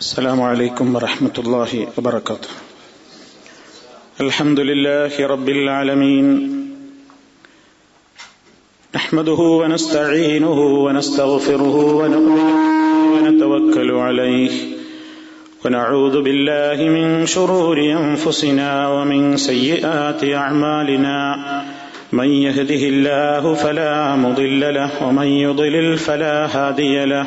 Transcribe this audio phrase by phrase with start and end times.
[0.00, 2.48] السلام عليكم ورحمة الله وبركاته.
[4.20, 6.26] الحمد لله رب العالمين.
[8.94, 12.54] نحمده ونستعينه ونستغفره ونؤمن
[13.12, 14.50] ونتوكل عليه.
[15.64, 21.18] ونعوذ بالله من شرور أنفسنا ومن سيئات أعمالنا.
[22.12, 27.26] من يهده الله فلا مضل له ومن يضلل فلا هادي له.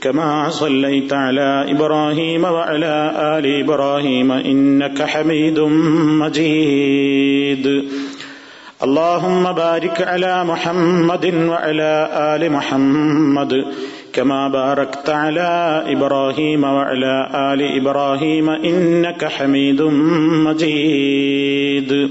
[0.00, 5.60] كما صليت على إبراهيم وعلى آل إبراهيم إنك حميد
[6.22, 7.84] مجيد.
[8.82, 13.64] اللهم بارك على محمد وعلى آل محمد
[14.12, 19.82] كما باركت على إبراهيم وعلى آل إبراهيم إنك حميد
[20.46, 22.10] مجيد.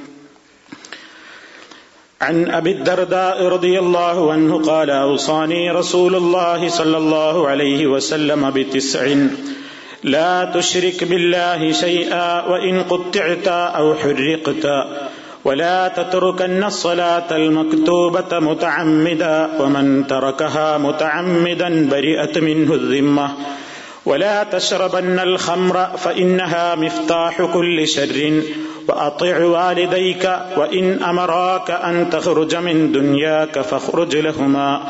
[2.21, 9.15] عن أبي الدرداء رضي الله عنه قال أوصاني رسول الله صلى الله عليه وسلم بتسع
[10.03, 14.85] لا تشرك بالله شيئا وإن قطعت أو حرقت
[15.45, 23.29] ولا تتركن الصلاة المكتوبة متعمدا ومن تركها متعمدا برئت منه الذمة.
[24.05, 28.41] ولا تشربن الخمر فإنها مفتاح كل شر.
[28.88, 30.24] واطع والديك
[30.56, 34.86] وان امراك ان تخرج من دنياك فاخرج لهما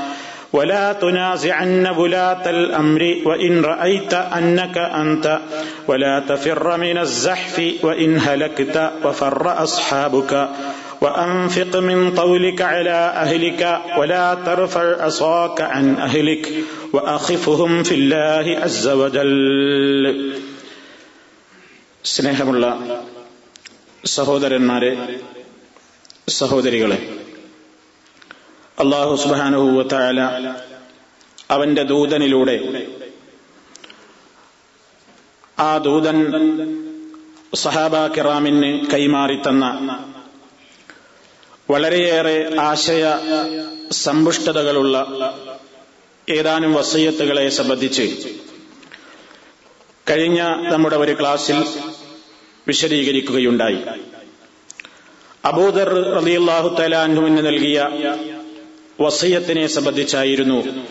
[0.52, 5.40] ولا تنازعن ولاة الامر وان رايت انك انت
[5.88, 10.48] ولا تفر من الزحف وان هلكت وفر اصحابك
[11.00, 16.52] وانفق من طولك على اهلك ولا ترفع عصاك عن اهلك
[16.92, 20.36] واخفهم في الله عز وجل
[22.06, 22.64] സ്നേഹമുള്ള
[24.03, 24.91] സഹോദരന്മാരെ
[26.29, 26.99] സഹോദരികളെ
[28.77, 30.19] അള്ളാഹു സുബാനുഭൂവത്തായ
[31.51, 32.55] അവന്റെ ദൂതനിലൂടെ
[35.57, 36.17] ആ ദൂതൻ
[37.55, 39.65] സഹാബ കിറാമിന് കൈമാറിത്തന്ന
[41.71, 43.03] വളരെയേറെ ആശയ
[43.91, 44.97] സമ്പുഷ്ടതകളുള്ള
[46.27, 48.05] ഏതാനും വസയ്യത്തുകളെ സംബന്ധിച്ച്
[50.07, 50.39] കഴിഞ്ഞ
[50.69, 51.57] നമ്മുടെ ഒരു ക്ലാസ്സിൽ
[52.67, 53.79] വിശദീകരിക്കുകയുണ്ടായി.
[55.45, 57.89] അബൂദർ റലിയല്ലാഹു തലാൻഹുവിന് നൽകിയ
[59.01, 60.87] വസയത്തിനെ സംബന്ധിച്ചായിരുന്നു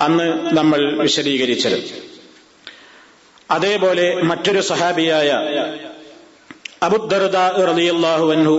[0.00, 2.08] അന്ന് നമ്മൾ വിശദീകരിച്ചത്.
[3.50, 5.30] അതേപോലെ മറ്റൊരു സഹാബിയായ
[6.82, 7.36] അബുദർദ
[7.70, 8.56] റലിയല്ലാഹു അൻഹു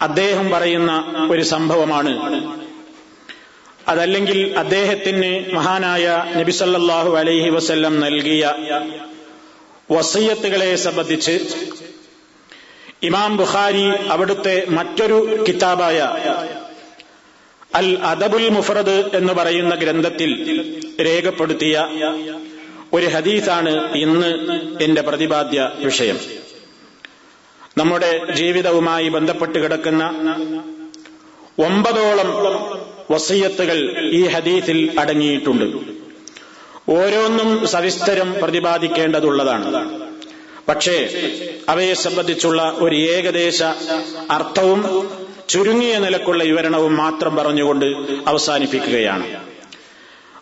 [0.00, 0.92] അദ്ദേഹം പറയുന്ന
[1.30, 2.12] ഒരു സംഭവമാണ്.
[3.88, 8.52] അതല്ലെങ്കിൽ അദ്ദേഹത്തിന് മഹാനായ നബിസല്ലാഹു അലൈഹി വസല്ലം നൽകിയ
[9.92, 11.34] വസയ്യത്തുകളെ സംബന്ധിച്ച്
[13.02, 15.98] ഇമാം ബുഖാരി അവിടുത്തെ മറ്റൊരു കിതാബായ
[17.74, 20.30] അൽ അദബുൽ മുഫറദ് എന്ന് പറയുന്ന ഗ്രന്ഥത്തിൽ
[21.06, 21.76] രേഖപ്പെടുത്തിയ
[22.92, 24.30] ഒരു ഹദീസാണ് ഇന്ന്
[24.84, 26.18] എന്റെ പ്രതിപാദ്യ വിഷയം.
[27.78, 30.02] നമ്മുടെ ജീവിതവുമായി ബന്ധപ്പെട്ട് കിടക്കുന്ന
[31.66, 32.30] ഒമ്പതോളം
[33.10, 33.78] വസയ്യത്തുകൾ
[34.12, 35.66] ഈ ഹദീസിൽ അടങ്ങിയിട്ടുണ്ട്.
[36.88, 39.66] ഓരോന്നും സവിസ്തരം പ്രതിപാദിക്കേണ്ടതുള്ളതാണ്.
[40.68, 40.96] പക്ഷേ
[41.68, 43.62] അവയെ സംബന്ധിച്ചുള്ള ഒരു ഏകദേശ
[44.30, 44.80] അർത്ഥവും
[45.48, 47.88] ചുരുങ്ങിയ നിലക്കുള്ള വിവരണവും മാത്രം പറഞ്ഞുകൊണ്ട്
[48.30, 49.26] അവസാനിപ്പിക്കുകയാണ്.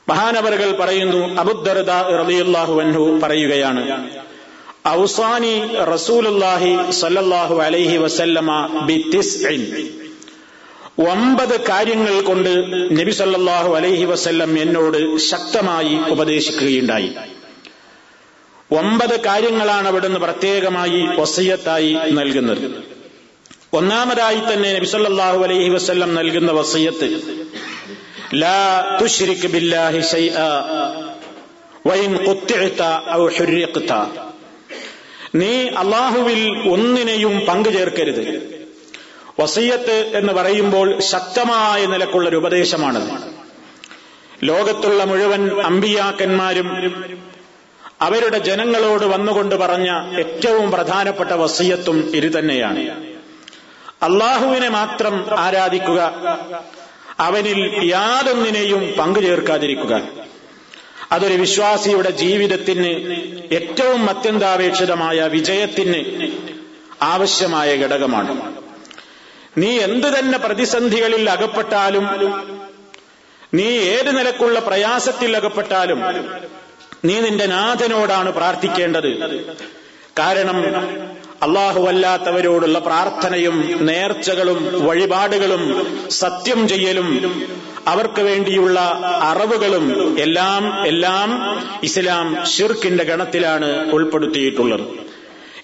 [0.09, 1.91] മഹാനവറുകൾ പറയുന്നു അബുദ്ദർദ
[2.21, 3.83] റളിയല്ലാഹു അൻഹു പറയുകയാണ്
[4.89, 5.55] ഔസാനി
[5.95, 8.51] റസൂലുല്ലാഹി സല്ലല്ലാഹു അലൈഹി വസല്ലമ
[8.87, 9.63] ബിത്തിസ്ഇൻ
[10.99, 12.49] ഒമ്പത് കാര്യങ്ങൾ കൊണ്ട്
[13.01, 17.13] നബി സല്ലാഹു അലൈഹി വസ്ല്ലം എന്നോട് ശക്തമായി ഉപദേശിക്കുകയുണ്ടായി.
[18.79, 22.85] ഒമ്പത് കാര്യങ്ങളാണ് അവിടുന്ന് പ്രത്യേകമായി വസയ്യത്തായി നൽകുന്നത്.
[23.75, 27.09] ഒന്നാമതായി തന്നെ നബി സല്ലാഹു അലൈഹി വസ്ല്ലം നൽകുന്ന വസയ്യത്ത്
[28.35, 30.01] ലാ തുശ്രിക് ബില്ലാഹി
[33.17, 33.29] ഔ
[35.35, 38.60] നീ അള്ളാഹുവിൽ ഒന്നിനെയും പങ്കുചേർക്കരുത്.
[39.41, 43.11] വസീയത്ത് എന്ന് പറയുമ്പോൾ ശക്തമായ നിലക്കുള്ള ഒരു ഉപദേശമാണത്.
[44.45, 46.69] ലോകത്തുള്ള മുഴുവൻ അമ്പിയാക്കന്മാരും
[48.01, 52.79] അവരുടെ ജനങ്ങളോട് വന്നുകൊണ്ട് പറഞ്ഞ ഏറ്റവും പ്രധാനപ്പെട്ട വസീയത്തും ഇത് തന്നെയാണ്.
[54.03, 56.01] അള്ളാഹുവിനെ മാത്രം ആരാധിക്കുക
[57.21, 60.03] അവനിൽ യാതൊന്നിനെയും പങ്കുചേർക്കാതിരിക്കുക.
[61.13, 63.13] അതൊരു വിശ്വാസിയുടെ ജീവിതത്തിന്
[63.55, 66.29] ഏറ്റവും അത്യന്താപേക്ഷിതമായ വിജയത്തിന്
[67.03, 68.60] ആവശ്യമായ ഘടകമാണ്.
[69.59, 72.07] നീ എന്തു തന്നെ പ്രതിസന്ധികളിൽ അകപ്പെട്ടാലും
[73.55, 76.01] നീ ഏത് നിലക്കുള്ള പ്രയാസത്തിൽ അകപ്പെട്ടാലും
[77.05, 79.11] നീ നിന്റെ നാഥനോടാണ് പ്രാർത്ഥിക്കേണ്ടത്.
[80.19, 80.59] കാരണം
[81.43, 85.63] അള്ളാഹുവല്ലാത്തവരോടുള്ള പ്രാർത്ഥനയും നേർച്ചകളും വഴിപാടുകളും
[86.11, 87.09] സത്യം ചെയ്യലും
[87.87, 88.81] അവർക്ക് വേണ്ടിയുള്ള
[89.31, 91.31] അറിവുകളും എല്ലാം എല്ലാം
[91.83, 95.10] ഇസ്ലാം ഷിർക്കിന്റെ ഗണത്തിലാണ് ഉൾപ്പെടുത്തിയിട്ടുള്ളത്.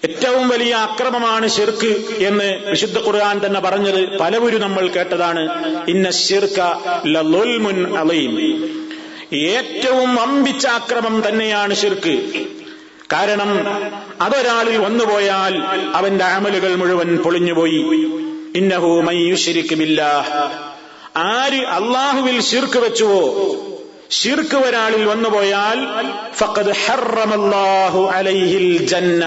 [0.07, 1.91] ഏറ്റവും വലിയ അക്രമമാണ് ഷിർക്ക്
[2.23, 5.43] എന്ന് വിശുദ്ധ ഖുർആൻ തന്നെ പറഞ്ഞത് പലവരും നമ്മൾ കേട്ടതാണ്.
[5.87, 6.59] ഇന്ന ഷിർക്ക
[7.05, 8.35] ലലുൽമുൻ അലീം.
[9.33, 12.45] ഏറ്റവും വമ്പിച്ച അക്രമം തന്നെയാണ് ഷിർക്ക്
[13.13, 13.51] കാരണം
[14.21, 15.53] അതൊരാളിൽ വന്നുപോയാൽ
[15.93, 17.81] അവന്റെ അമലുകൾ മുഴുവൻ പൊളിഞ്ഞുപോയി.
[18.55, 20.01] ഇന്നഹു മയ്യുഷിരിക്കുമില്ല
[21.15, 23.21] ആര് അള്ളാഹുവിൽ ഷിർക്ക് വെച്ചുവോ?
[24.11, 25.79] ഷിർക്ക് ഒരാളിൽ വന്നുപോയാൽ
[26.33, 29.23] ഫഖദ് ഹറമല്ലാഹു അലൈഹിൽ ജന്ന.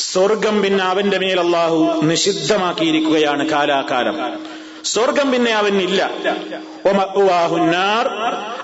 [0.00, 4.44] സ്വർഗം പിന്നെ അവന്റെ മേൽ അള്ളാഹു നിഷിദ്ധമാക്കിയിരിക്കുകയാണ് കാലാകാലം.
[4.84, 6.10] സ്വർഗം പിന്നെ അവനില്ല.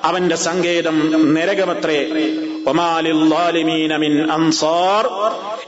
[0.04, 2.04] അവന്റെ സങ്കേതം നരകമത്രേ.
[4.32, 5.08] അൻസാർ.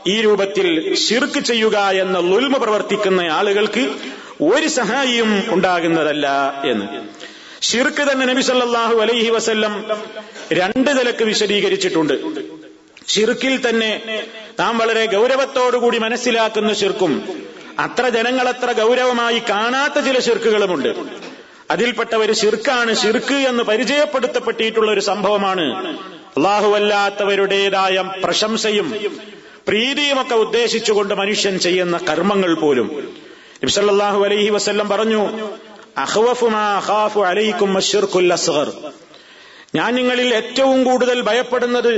[0.07, 3.91] ഈ രൂപത്തിൽ ശിർക്ക് ചെയ്യുക എന്ന ലുൽമ പ്രവർത്തിക്കുന്ന ആളുകൾക്ക്
[4.43, 6.87] ഒരു സഹായിയും ഉണ്ടാകുന്നതല്ല എന്ന്.
[7.63, 9.87] ഷിർക്ക് തന്നെ നബി സല്ലല്ലാഹു അലൈഹി വസല്ലം
[10.53, 12.58] രണ്ട് നിലയ്ക്ക് വിശദീകരിച്ചിട്ടുണ്ട്.
[13.09, 13.91] ഷിർക്കിൽ തന്നെ
[14.61, 17.13] താൻ വളരെ ഗൗരവത്തോടുകൂടി മനസ്സിലാക്കുന്ന ഷിർക്കും
[17.79, 20.91] അത്ര ജനങ്ങൾ അത്ര ഗൗരവമായി കാണാത്ത ചില ഷിർക്കുകളുമുണ്ട്
[21.71, 25.67] അതിൽപ്പെട്ട ഒരു ഷിർക്കാണ് ഷിർക്ക് എന്ന് പരിചയപ്പെടുത്തപ്പെട്ടിട്ടുള്ള ഒരു സംഭവമാണ്
[26.39, 28.89] അള്ളാഹുവല്ലാത്തവരുടേതായ പ്രശംസയും
[29.67, 32.87] പ്രീതിയുമൊക്കെ ഉദ്ദേശിച്ചുകൊണ്ട് മനുഷ്യൻ ചെയ്യുന്ന കർമ്മങ്ങൾ പോലും.
[33.63, 35.23] നബ്സല്ലാഹു അലൈഹി വസ്ല്ലം പറഞ്ഞു
[37.25, 37.71] അലൈക്കും
[39.75, 41.93] ഞാൻ നിങ്ങളിൽ ഏറ്റവും കൂടുതൽ ഭയപ്പെടുന്നത്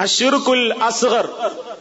[0.00, 1.26] അഷിർക്കുൽ അസ്ഹർ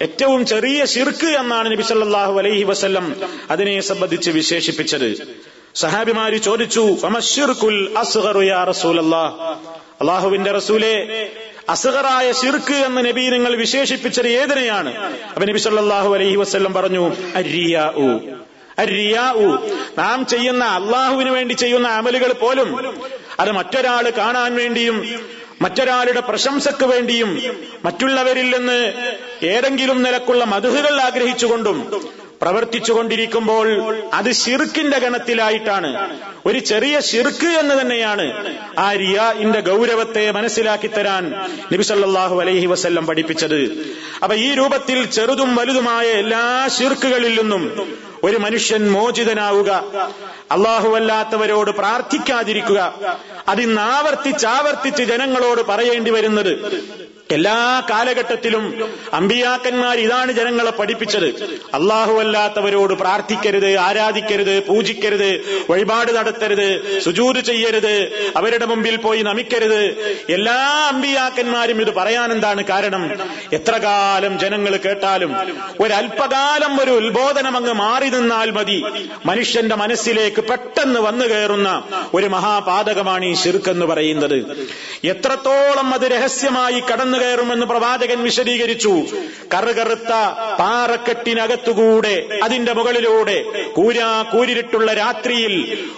[0.02, 3.06] ഏറ്റവും ചെറിയ ഷിർക്ക് എന്നാണ് നബി സല്ലല്ലാഹു അലൈഹി വസ്ല്ലം
[3.52, 5.10] അതിനെ സംബന്ധിച്ച് വിശേഷിപ്പിച്ചത്.
[5.76, 8.62] സഹാബിമാര് ചോദിച്ചു അമഷിർക്കുൽ അസ്ഹറു യാ
[10.02, 10.94] അള്ളാഹുവിന്റെ റസൂലെ
[11.70, 14.92] അസുഖറായ ഷിർക്ക് എന്ന് നബി നിങ്ങൾ വിശേഷിപ്പിച്ചത് ഏതിനെയാണ്?
[15.34, 17.04] അപ്പൊ നബി സല്ലാഹു അലൈഹി വസ്ല്ലം പറഞ്ഞു
[17.40, 19.26] അരിയാ
[20.00, 22.70] നാം ചെയ്യുന്ന അള്ളാഹുവിന് വേണ്ടി ചെയ്യുന്ന അമലുകൾ പോലും
[23.40, 24.98] അത് മറ്റൊരാൾ കാണാൻ വേണ്ടിയും
[25.62, 27.30] മറ്റൊരാളുടെ പ്രശംസക്ക് വേണ്ടിയും
[27.86, 28.80] മറ്റുള്ളവരിൽ നിന്ന്
[29.46, 31.78] ഏതെങ്കിലും നിലക്കുള്ള മധുഹുകൾ ആഗ്രഹിച്ചുകൊണ്ടും
[32.42, 33.68] പ്രവർത്തിച്ചുകൊണ്ടിരിക്കുമ്പോൾ
[34.14, 36.20] അത് ഷിർക്കിന്റെ ഗണത്തിലായിട്ടാണ്.
[36.46, 38.26] ഒരു ചെറിയ ഷിർക്ക് എന്ന് തന്നെയാണ്
[38.80, 41.24] ആ റിയാഇന്റെ ഗൗരവത്തെ മനസ്സിലാക്കി തരാൻ
[41.74, 43.60] നബിസല്ലാഹു അലൈഹി വസ്ല്ലം പഠിപ്പിച്ചത്.
[44.24, 47.64] അപ്പൊ ഈ രൂപത്തിൽ ചെറുതും വലുതുമായ എല്ലാ ഷിർക്കുകളിൽ നിന്നും
[48.24, 49.72] ഒരു മനുഷ്യൻ മോചിതനാവുക.
[50.52, 52.82] അള്ളാഹുവല്ലാത്തവരോട് പ്രാർത്ഥിക്കാതിരിക്കുക.
[53.48, 56.54] അതിന്ന് ആവർത്തിച്ചാവർത്തിച്ച് ജനങ്ങളോട് പറയേണ്ടി വരുന്നത്
[57.32, 61.26] എല്ലാ കാലഘട്ടത്തിലും അമ്പിയാക്കന്മാർ ഇതാണ് ജനങ്ങളെ പഠിപ്പിച്ചത്.
[61.74, 65.30] അള്ളാഹുവല്ലാത്തവരോട് പ്രാർത്ഥിക്കരുത് ആരാധിക്കരുത് പൂജിക്കരുത്
[65.70, 67.96] വഴിപാട് നടത്തരുത് സുജൂത് ചെയ്യരുത്
[68.36, 69.82] അവരുടെ മുമ്പിൽ പോയി നമിക്കരുത്.
[70.30, 73.04] എല്ലാ അമ്പിയാക്കന്മാരും ഇത് പറയാൻ എന്താണ് കാരണം?
[73.54, 75.36] എത്ര കാലം ജനങ്ങൾ കേട്ടാലും
[75.80, 78.84] ഒരല്പകാലം ഒരു ഉത്ബോധനം അങ്ങ് മാറി നിന്നാൽ മതി.
[79.26, 84.68] മനുഷ്യന്റെ മനസ്സിലേക്ക് പെട്ടെന്ന് വന്നു കയറുന്ന ഒരു മഹാപാതകമാണ് ഈ ശിർക്കെന്ന് പറയുന്നത്.
[85.04, 88.94] എത്രത്തോളം അത് രഹസ്യമായി കടന്നു കയറുമെന്ന് പ്രവാചകൻ വിശദീകരിച്ചു.
[89.54, 90.12] കറുകറുത്ത
[90.60, 93.38] പാറക്കെട്ടിനകത്തുകൂടെ അതിന്റെ മുകളിലൂടെ
[93.74, 95.54] കൂരാ കൂരിരുട്ടുള്ള രാത്രിയിൽ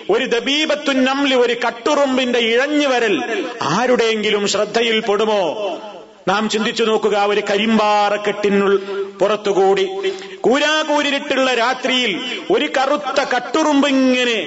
[0.09, 3.15] ഒരു ദബീബത്തുൻ നംലി ഒരു കട്ടുറുമ്പിന്റെ ഇഴഞ്ഞു വരൽ
[3.61, 5.43] ആരുടെയെങ്കിലും ശ്രദ്ധയിൽ പെടുമോ
[6.27, 8.71] നാം ചിന്തിച്ചു നോക്കുക ഒരു കരിമ്പാറക്കെട്ടിനുൾ
[9.19, 9.87] പുറത്തുകൂടി.
[10.41, 14.37] കൂരാകൂരിട്ടുള്ള രാത്രിയിൽ ഒരു കറുത്ത കട്ടുറുമ്പ് ഇങ്ങനെ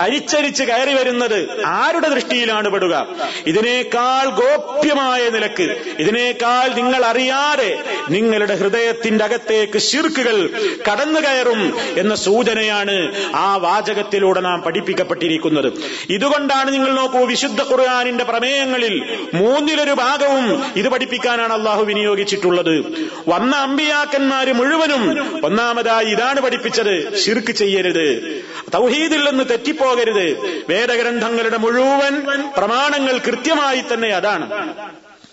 [0.00, 3.06] അരിച്ചരിച്ച് കയറി വരുന്നത് ആരുടെ ദൃഷ്ടിയിലാണ് പെടുക?
[3.46, 5.62] ഇതിനേക്കാൾ ഗോപ്യമായ നിലയ്ക്ക്
[5.98, 7.78] ഇതിനേക്കാൾ നിങ്ങൾ അറിയാതെ
[8.10, 10.50] നിങ്ങളുടെ ഹൃദയത്തിന്റെ അകത്തേക്ക് ശിർക്കുകൾ
[10.90, 12.96] കടന്നു കയറും എന്ന സൂചനയാണ്
[13.34, 15.72] ആ വാചകത്തിലൂടെ നാം പഠിപ്പിക്കപ്പെട്ടിരിക്കുന്നത്.
[16.10, 22.74] ഇതുകൊണ്ടാണ് നിങ്ങൾ നോക്കൂ വിശുദ്ധ ഖുർആാനിന്റെ പ്രമേയങ്ങളിൽ മൂന്നിലൊരു ഭാഗവും ഇത് പഠിപ്പിക്കാനാണ് അള്ളാഹു വിനിയോഗിച്ചിട്ടുള്ളത്.
[23.28, 23.56] വന്ന
[24.16, 27.16] അമ്പിയാക്കന്മാര് മുഴുവനും ഒന്നാമതായി ഇതാണ് പഠിപ്പിച്ചത്.
[27.16, 28.42] ഷിർക്ക് ചെയ്യരുത്.
[28.74, 30.26] തൗഹീദിൽ നിന്ന് തെറ്റിപ്പോകരുത്.
[30.68, 32.22] വേദഗ്രന്ഥങ്ങളുടെ മുഴുവൻ
[32.56, 34.44] പ്രമാണങ്ങൾ കൃത്യമായി തന്നെ അതാണ്.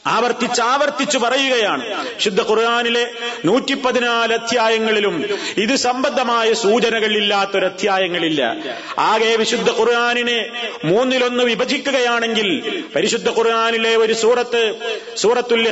[0.08, 1.84] ആവർത്തിച്ച് ആവർത്തിച്ചു പറയുകയാണ്.
[2.20, 3.12] ശുദ്ധ ഖുർആാനിലെ
[3.46, 5.26] നൂറ്റി പതിനാല് അധ്യായങ്ങളിലും
[5.58, 8.56] ഇത് സംബന്ധമായ സൂചനകളില്ലാത്തൊരധ്യായങ്ങളില്ല.
[9.00, 10.52] ആകെ വിശുദ്ധ ഖുർആാനിനെ
[10.86, 14.76] മൂന്നിലൊന്ന് വിഭജിക്കുകയാണെങ്കിൽ പരിശുദ്ധ ഖുർആാനിലെ ഒരു സൂറത്ത്
[15.18, 15.68] സൂറത്തുൽ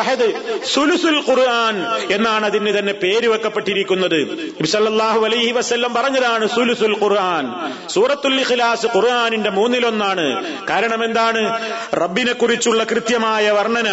[0.00, 4.46] അഹദ് സുലുസുൽ ഖുർആൻ എന്നാണ് അതിന് തന്നെ പേര് വെക്കപ്പെട്ടിരിക്കുന്നത്.
[4.66, 7.70] സല്ലല്ലാഹു അലൈഹി വസല്ലം പറഞ്ഞതാണ് സുലുസുൽ ഖുർആൻ.
[7.88, 8.44] സൂറത്തുൽ
[8.94, 10.44] ഖുർആനിന്റെ മൂന്നിലൊന്നാണ്.
[10.70, 11.58] കാരണം എന്താണ്?
[11.94, 13.88] റബ്ബിനെ കുറിച്ചുള്ള കൃത്യമായ വർണന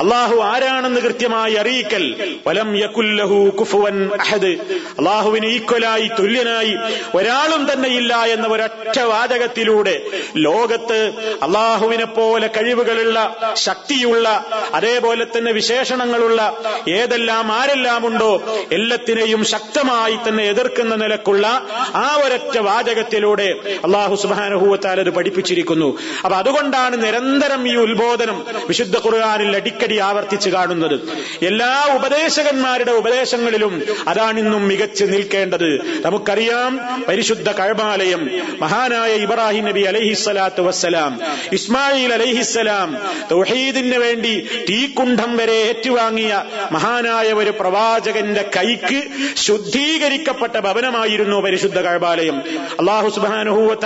[0.00, 2.04] അള്ളാഹു ആരാണെന്ന് കൃത്യമായി അറിയിക്കൽ.
[2.46, 4.52] വലം യകുല്ലഹു കുഫുവൻ അഹദ്.
[4.98, 6.74] അള്ളാഹുവിന് ഈക്വലായി തുല്യനായി
[7.14, 9.94] ഒരാളും തന്നെ ഇല്ല എന്ന ഒരൊറ്റ വാചകത്തിലൂടെ
[10.36, 11.00] ലോകത്ത്
[11.42, 13.18] അള്ളാഹുവിനെ പോലെ കഴിവുകളുള്ള
[13.56, 14.26] ശക്തിയുള്ള
[14.74, 16.40] അതേപോലെ തന്നെ വിശേഷണങ്ങളുള്ള
[16.88, 18.32] ഏതെല്ലാം ആരെല്ലാം ഉണ്ടോ
[18.72, 21.46] എല്ലാത്തിനെയും ശക്തമായി തന്നെ എതിർക്കുന്ന നിലക്കുള്ള
[21.94, 23.48] ആ ഒരൊറ്റ വാചകത്തിലൂടെ
[23.84, 25.90] അള്ളാഹു സുബാനുഭൂവത്താൽ അത് പഠിപ്പിച്ചിരിക്കുന്നു.
[26.24, 30.96] അപ്പൊ അതുകൊണ്ടാണ് നിരന്തരം ഈ ഉത്ബോധനം വിശുദ്ധ ഖുർആാനിൽ അടിക്കടി ആവർത്തിച്ച് കാണുന്നത്.
[31.42, 35.68] എല്ലാ ഉപദേശകന്മാരുടെ ഉപദേശങ്ങളിലും അതാണിന്നും മികച്ചു നിൽക്കേണ്ടത്.
[36.04, 38.30] നമുക്കറിയാം പരിശുദ്ധ കഴമാലയം
[38.62, 41.20] മഹാനായ ഇബ്രാഹിം നബി അലഹിസ്സലാത്തു വസ്സലാം
[41.52, 42.98] ഇസ്മായിൽ അലഹിസ്സലാം
[43.30, 49.02] തൗഹീദിന് വേണ്ടി തീക്കുണ്ഠം വരെ ഏറ്റുവാങ്ങിയ മഹാനായ ഒരു പ്രവാചകന്റെ കൈക്ക്
[49.36, 52.36] ശുദ്ധീകരിക്കപ്പെട്ട ഭവനമായിരുന്നു പരിശുദ്ധ കഴബാലയം
[52.80, 53.76] അള്ളാഹു സുബാനുഹൂവ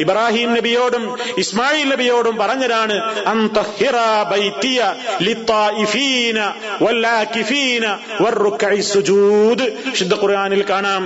[0.00, 2.96] ഇബ്രാഹിം നബിയോടും ഇസ്മായിൽ നബിയോടും പറഞ്ഞതാണ്
[3.32, 3.96] അൻ തഹിറ
[4.30, 4.80] ബൈത്തിയ
[5.26, 6.38] ലിത്തായിഫീന
[6.84, 7.84] വല്ലാകിഫീന
[8.24, 11.04] വർറുക്കഇ സുജൂദ് ശുദ്ധ ഖുർആനിൽ കാണാം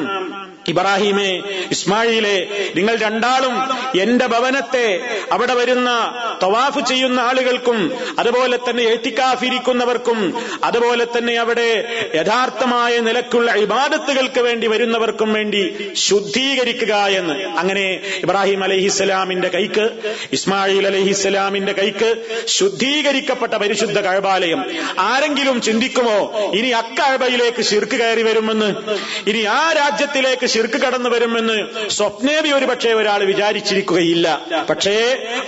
[0.66, 1.30] ഇബ്രാഹിമെ
[1.70, 2.36] ഇസ്മായിലെ
[2.74, 3.54] നിങ്ങൾ രണ്ടാളും
[4.00, 4.86] എന്റെ ഭവനത്തെ
[5.32, 5.90] അവിടെ വരുന്ന
[6.42, 7.78] തവാഫ് ചെയ്യുന്ന ആളുകൾക്കും
[8.18, 10.18] അതുപോലെ തന്നെ എത്തിക്കാഫിരിക്കുന്നവർക്കും
[10.64, 11.68] അതുപോലെ തന്നെ അവിടെ
[12.14, 15.62] യഥാർത്ഥമായ നിലക്കുള്ള ഇബാദത്തുകൾക്ക് വേണ്ടി വരുന്നവർക്കും വേണ്ടി
[16.06, 17.34] ശുദ്ധീകരിക്കുക എന്ന്.
[17.56, 17.86] അങ്ങനെ
[18.22, 19.84] ഇബ്രാഹിം അലഹിസ്സലാമിന്റെ കൈക്ക്
[20.32, 22.10] ഇസ്മായിൽ അലഹിസ്സലാമിന്റെ കൈക്ക്
[22.56, 24.60] ശുദ്ധീകരിക്കപ്പെട്ട പരിശുദ്ധ കഴബാലയം
[24.98, 26.18] ആരെങ്കിലും ചിന്തിക്കുമോ
[26.54, 28.70] ഇനി അക്കഴബയിലേക്ക് ശിർക്ക് കയറി വരുമെന്ന്?
[29.26, 31.58] ഇനി ആ രാജ്യത്തിലേക്ക് ശിർക്ക് കടന്നു വരുമെന്ന്
[31.90, 34.26] സ്വപ്നേവി ഒരു പക്ഷേ ഒരാൾ വിചാരിച്ചിരിക്കുകയില്ല.
[34.70, 34.96] പക്ഷേ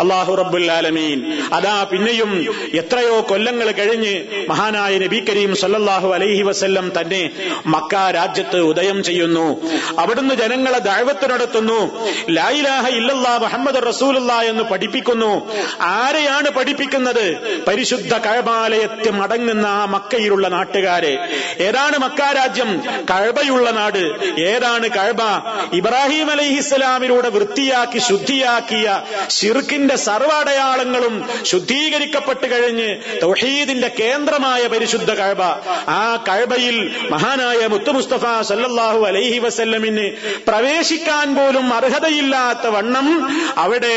[0.01, 1.19] അള്ളാഹു റബ്ബുൽ ആലമീൻ
[1.53, 2.33] അതാ പിന്നെയും
[2.75, 4.15] എത്രയോ കൊല്ലങ്ങൾ കഴിഞ്ഞ്
[4.49, 7.23] മഹാനായ നബി കരീം സല്ലാഹു അലൈഹി വസല്ലം തന്നെ
[7.67, 9.47] മക്ക രാജ്യത്ത് ഉദയം ചെയ്യുന്നു.
[9.99, 11.81] അവിടുന്ന് ജനങ്ങളെ ദൈവത്ത് നടത്തുന്നു
[12.31, 15.33] ലായിലാഹ ഇല്ലല്ലാ മുഹമ്മദ് റസൂലുള്ള എന്ന് പഠിപ്പിക്കുന്നു.
[15.95, 17.27] ആരെയാണ് പഠിപ്പിക്കുന്നത്?
[17.69, 21.15] പരിശുദ്ധ കഴബാലയത്തെ മടങ്ങുന്ന ആ മക്കയിലുള്ള നാട്ടുകാരെ.
[21.67, 22.71] ഏതാണ് മക്കാരാജ്യം
[23.11, 24.03] കഴബയുള്ള നാട്.
[24.41, 25.23] ഏതാണ് കഴബ
[25.79, 28.87] ഇബ്രാഹിം അലൈഹിസ്സലാമിലൂടെ വൃത്തിയാക്കി ശുദ്ധിയാക്കിയ
[29.31, 32.89] ഷിർക്കിന്റെ സർവടയാളങ്ങളും ശുദ്ധീകരിക്കപ്പെട്ട് കഴിഞ്ഞ്
[33.23, 35.43] തൗഹീദിന്റെ കേന്ദ്രമായ പരിശുദ്ധ കഴബ.
[35.95, 36.77] ആ കഴബയിൽ
[37.11, 40.07] മഹാനായ മുത്തു മുസ്തഫ സല്ലാഹു അലൈഹി വസല്ലമിന്
[40.49, 43.07] പ്രവേശിക്കാൻ പോലും അർഹതയില്ലാത്ത വണ്ണം
[43.59, 43.97] അവിടെ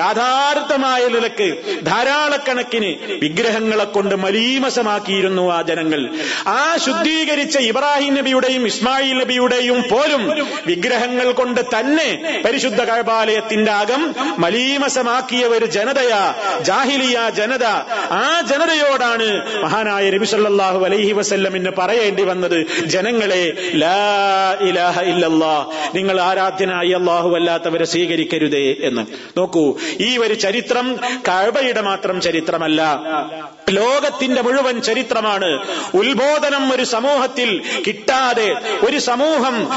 [0.00, 1.48] യാഥാർത്ഥമായ നിലയ്ക്ക്
[1.86, 2.90] ധാരാളക്കണക്കിന്
[3.22, 6.00] വിഗ്രഹങ്ങളെ കൊണ്ട് മലീമസമാക്കിയിരുന്നു ആ ജനങ്ങൾ.
[6.48, 10.22] ആ ശുദ്ധീകരിച്ച ഇബ്രാഹിം നബിയുടെയും ഇസ്മായിൽ നബിയുടെയും പോലും
[10.66, 17.64] വിഗ്രഹങ്ങൾ കൊണ്ട് തന്നെ പരിശുദ്ധ കഴബാലയത്തിന്റെ അകം മലീമസമാക്കിയ ഒരു ജനതയാ ജാഹിലിയ ജനത.
[18.12, 22.66] ആ ജനതയോടാണ് മഹാനായ നബി സല്ലല്ലാഹു അലൈഹി വസല്ലമിന് പറയേണ്ടി വന്നത്.
[22.84, 25.02] ജനങ്ങളെ ലാ ഇലാഹ
[25.94, 29.06] നിങ്ങൾ ആരാധ്യനായി അള്ളാഹു അല്ലാത്തവരെ സ്വീകരിക്കരുതേ എന്ന്.
[29.38, 30.96] നോക്കൂ ഈ ഒരു ചരിത്രം
[31.28, 32.82] കഴബയുടെ മാത്രം ചരിത്രമല്ല.
[33.70, 35.66] ലോകത്തിന്റെ മുഴുവൻ ചരിത്രമാണ്.
[35.94, 39.68] ഉത്ബോധനം ഒരു സമൂഹത്തിൽ കിട്ടാതെ ഒരു സമൂഹം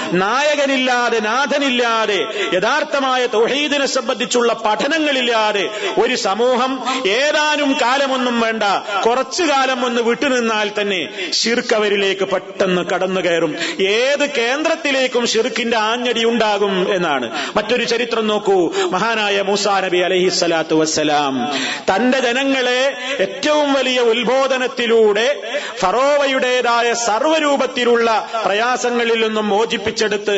[0.49, 2.19] നായകനില്ലാതെ നാഥനില്ലാതെ
[2.53, 5.65] യഥാർത്ഥമായ തൗഹീദിനെ സംബന്ധിച്ചുള്ള പഠനങ്ങളില്ലാതെ
[6.01, 6.71] ഒരു സമൂഹം
[7.07, 8.63] ഏതാനും കാലമൊന്നും വേണ്ട
[9.05, 11.01] കുറച്ചു കാലം ഒന്ന് വിട്ടുനിന്നാൽ തന്നെ
[11.31, 13.53] ശിർക്കവരിലേക്ക് പെട്ടെന്ന് കടന്നു കയറും.
[13.99, 17.27] ഏത് കേന്ദ്രത്തിലേക്കും ഷിർക്കിന്റെ ആഞ്ഞടി ഉണ്ടാകും എന്നാണ്.
[17.57, 18.57] മറ്റൊരു ചരിത്രം നോക്കൂ.
[18.91, 21.35] മഹാനായ മൂസാ നബി അലഹി സ്വലാത്തു വസ്സലാം
[21.89, 22.81] തന്റെ ജനങ്ങളെ
[23.19, 25.27] ഏറ്റവും വലിയ ഉത്ബോധനത്തിലൂടെ
[25.81, 28.09] ഫറോവയുടേതായ സർവരൂപത്തിലുള്ള
[28.45, 30.35] പ്രയാസങ്ങളിൽ നിന്നും മോചിപ്പിച്ചെടുത്ത്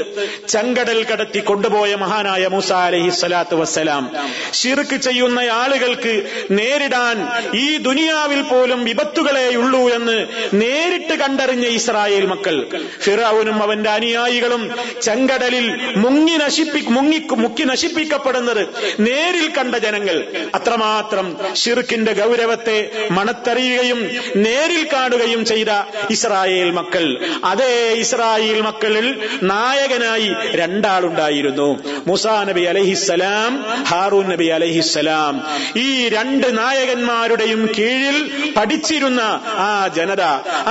[0.50, 4.12] ചെങ്കടൽ കടത്തി കൊണ്ടുപോയ മഹാനായ മൂസ അലഹി സ്വലാത്തു വസ്സലാം.
[4.53, 6.13] ഷിർക്ക് ചെയ്യുന്ന ആളുകൾക്ക്
[6.51, 7.17] നേരിടാൻ
[7.58, 12.55] ഈ ദുനിയാവിൽ പോലും വിപത്തുകളെയുള്ളൂ എന്ന് നേരിട്ട് കണ്ടറിഞ്ഞ ഇസ്രായേൽ മക്കൾ.
[13.03, 18.67] ഫിറാവുനും അവന്റെ അനുയായികളും ചങ്കടലിൽ മുങ്ങി നശിപ്പി മുങ്ങി മുക്കി നശിപ്പിക്കപ്പെടുന്നത്
[19.00, 20.25] നേരിൽ കണ്ട ജനങ്ങൾ.
[20.55, 22.77] അത്രമാത്രം ഷിർക്കിന്റെ ഗൗരവത്തെ
[23.12, 24.00] മണത്തറിയുകയും
[24.36, 25.72] നേരിൽ കാണുകയും ചെയ്ത
[26.10, 27.05] ഇസ്രായേൽ മക്കൾ.
[27.43, 29.08] അതേ ഇസ്രായേൽ മക്കളിൽ
[29.43, 31.67] നായക നായകനായി രണ്ടാളുണ്ടായിരുന്നു.
[32.07, 35.33] മുസാ നബി അലഹിസ്സലാം ഹാറൂൻ നബി അലഹിസ്സലാം.
[35.75, 38.17] ഈ രണ്ട് നായകന്മാരുടെയും കീഴിൽ
[38.57, 40.21] പഠിച്ചിരുന്ന ആ ജനത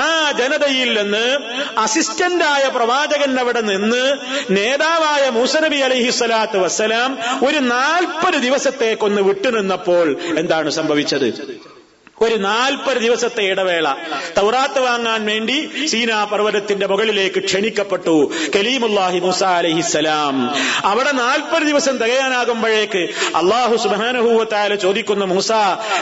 [0.04, 1.26] ആ ജനതയിൽ നിന്ന്
[1.78, 4.04] അസിസ്റ്റന്റായ പ്രവാചകൻ അവിടെ നിന്ന്
[4.50, 11.28] നേതാവായ മൂസനബി അലഹി സ്വലാത്ത് വസ്സലാം ഒരു നാൽപ്പത് ദിവസത്തേക്കൊന്ന് വിട്ടുനിന്നപ്പോൾ എന്താണ് സംഭവിച്ചത്?
[12.22, 13.88] ഒരു നാൽപ്പത് ദിവസത്തെ ഇടവേള.
[14.38, 18.32] തൗറാത്ത് വാങ്ങാൻ വേണ്ടി സീനാ പർവതത്തിന്റെ മുകളിലേക്ക് ക്ഷണിക്കപ്പെട്ടു.
[18.56, 20.34] കലീമുല്ലാഹി മുസ അലഹിസലാം
[20.84, 23.02] അവിടെ നാൽപ്പത് ദിവസം തികയാനാകുമ്പോഴേക്ക്
[23.36, 25.52] അള്ളാഹു സുബാനഹൂവത്തായ ചോദിക്കുന്ന മൂസ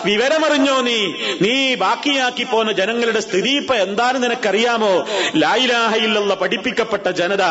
[0.04, 0.98] വിവരമറിഞ്ഞോ നീ?
[1.42, 4.92] നീ ബാക്കിയാക്കി പോന്ന ജനങ്ങളുടെ സ്ഥിതി ഇപ്പൊ എന്താണ് നിനക്കറിയാമോ
[5.36, 7.44] ലായിലാഹയിലുള്ള പഠിപ്പിക്കപ്പെട്ട ജനത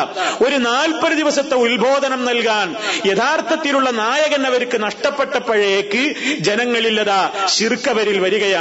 [0.46, 6.04] ഒരു നാൽപ്പത് ദിവസത്തെ ഉത്ബോധനം നൽകാൻ യഥാർത്ഥത്തിലുള്ള നായകൻ അവർക്ക് നഷ്ടപ്പെട്ടപ്പോഴേക്ക്
[6.40, 8.56] ജനങ്ങളില്ലതാ ശിർക്കവരിൽ വരികയാണ്.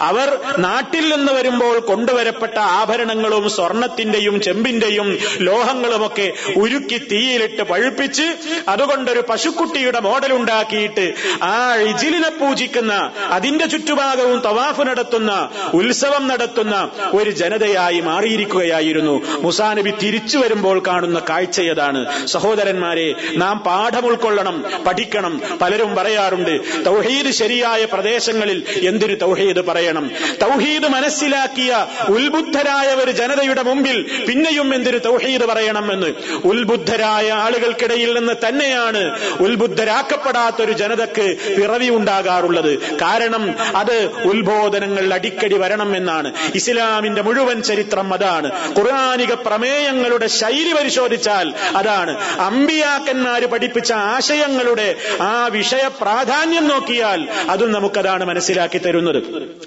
[0.00, 8.26] അവർ നാട്ടിൽ നിന്ന് വരുമ്പോൾ കൊണ്ടുവരപ്പെട്ട ആഭരണങ്ങളും സ്വർണത്തിന്റെയും ചെമ്പിന്റെയും ലോഹങ്ങളുമൊക്കെ ഉരുക്കി തീയിലിട്ട് പഴുപ്പിച്ച്
[8.68, 18.00] അതുകൊണ്ടൊരു പശുക്കുട്ടിയുടെ മോഡൽ ഉണ്ടാക്കിയിട്ട് ആ ഇജിലിനെ പൂജിക്കുന്ന അതിന്റെ ചുറ്റുഭാഗവും തവാഫ് നടത്തുന്ന ഉത്സവം നടത്തുന്ന ഒരു ജനതയായി
[18.00, 19.14] മാറിയിരിക്കുകയായിരുന്നു.
[19.40, 25.40] മുസാനബി തിരിച്ചു വരുമ്പോൾ കാണുന്ന കാഴ്ചയതാണ് സഹോദരന്മാരെ നാം പാഠം ഉൾക്കൊള്ളണം പഠിക്കണം.
[25.60, 30.10] പലരും പറയാറുണ്ട് തൗഹീദ് ശരിയായ പ്രദേശങ്ങളിൽ എന്തൊരു തൗഹീദ് പറയണം.
[30.42, 36.06] തൗഹീദ് മനസ്സിലാക്കിയ ഉത്ബുദ്ധരായ ഒരു ജനതയുടെ മുമ്പിൽ പിന്നെയും എന്തിനു തൗഹീദ് പറയണം എന്ന്.
[36.44, 42.78] ഉത്ബുദ്ധരായ ആളുകൾക്കിടയിൽ നിന്ന് തന്നെയാണ് ഉത്ബുദ്ധരാക്കപ്പെടാത്ത ഒരു ജനതക്ക് പിറവി ഉണ്ടാകാറുള്ളത്.
[42.78, 46.32] കാരണം അത് ഉത്ബോധനങ്ങൾ അടിക്കടി വരണം എന്നാണ്.
[46.54, 48.50] ഇസ്ലാമിന്റെ മുഴുവൻ ചരിത്രം അതാണ്.
[48.78, 52.40] ഖുർആാനിക പ്രമേയങ്ങളുടെ ശൈലി പരിശോധിച്ചാൽ അതാണ്.
[52.40, 59.15] അമ്പിയാക്കന്മാര് പഠിപ്പിച്ച ആശയങ്ങളുടെ ആ വിഷയ പ്രാധാന്യം നോക്കിയാൽ അതും നമുക്കതാണ് മനസ്സിലാക്കി തരുന്നത്.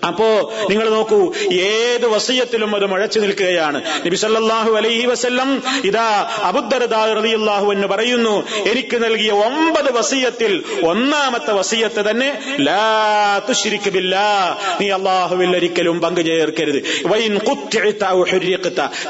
[0.08, 3.82] അപ്പോ നിങ്ങൾ നോക്കൂ ഏത് വസീയത്തിലും അത് മുഴച്ചു നിൽക്കുകയാണ്.
[4.06, 13.38] നബിസല്ലാഹു അലൈഹി വസല്ലം ഇതാ അബുദ്ദർദാഹു എന്ന് പറയുന്നു എനിക്ക് നൽകിയ ഒമ്പത് വസീയത്തിൽ ഒന്നാമത്തെ വസീയത്ത് തന്നെ ലാ
[14.82, 16.84] നീ അള്ളാഹുവിൽ ഒരിക്കലും പങ്കു ചേർക്കരുത്.
[17.06, 17.40] വൈൻ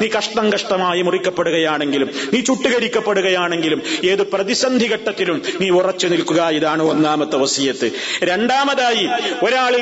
[0.02, 6.50] നീ കഷ്ടം കഷ്ടമായി മുറിക്കപ്പെടുകയാണെങ്കിലും നീ ചുട്ടുകരിക്കപ്പെടുകയാണെങ്കിലും ഏത് പ്രതിസന്ധി ഘട്ടത്തിലും നീ ഉറച്ചു നിൽക്കുക.
[6.50, 7.92] ഇതാണ് ഒന്നാമത്തെ വസീയത്ത്.
[8.24, 9.08] രണ്ടാമതായി
[9.46, 9.82] ഒരാളിൽ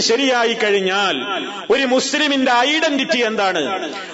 [0.00, 1.16] ശരിയായി കഴിഞ്ഞാൽ
[1.72, 3.62] ഒരു മുസ്ലിമിന്റെ ഐഡന്റിറ്റി എന്താണ്?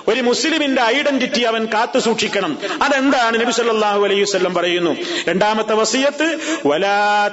[0.08, 2.58] ഒരു മുസ്ലിമിന്റെ ഐഡന്റിറ്റി അവൻ കാത്തു സൂക്ഷിക്കണം.
[2.82, 4.96] അതെന്താണ് നബി സല്ലല്ലാഹു അലൈഹി വസല്ലം പറയുന്നു?
[5.28, 6.28] രണ്ടാമത്തെ വസിയത്ത്
[6.66, 7.30] വലാ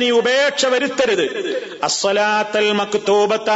[0.00, 1.24] നീ ഉപേക്ഷ വരുത്തരുത്.
[1.82, 3.50] അസ്വലാത്തൽ മക്തൂബത്ത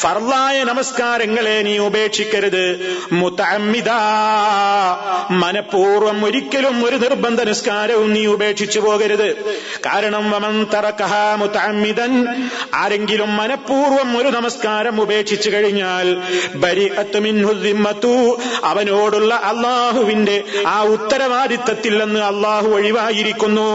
[0.00, 2.64] ഫർലായ നമസ്കാരങ്ങളെ നീ ഉപേക്ഷിക്കരുത്.
[3.12, 3.90] മുത്തമ്മിത
[5.42, 9.28] മനഃപൂർവം ഒരിക്കലും ഒരു നിർബന്ധ നിസ്കാരവും നീ ഉപേക്ഷിച്ചു പോകരുത്.
[9.86, 12.12] കാരണം വമൻ തറക്കഹ മുതഅമ്മിദൻ
[12.74, 16.06] ആരെങ്കിലും മനഃപൂർവം ഒരു നമസ്കാരം ഉപേക്ഷിച്ചു കഴിഞ്ഞാൽ
[16.54, 18.14] ബരിഅത്ത് മിൻഹു ദിമ്മതു
[18.64, 23.68] അവനോടുള്ള അള്ളാഹുവിന്റെ ആ ഉത്തരവാദിത്തത്തിൽ നിന്ന് അള്ളാഹു ഒഴിവായിരിക്കുന്നു.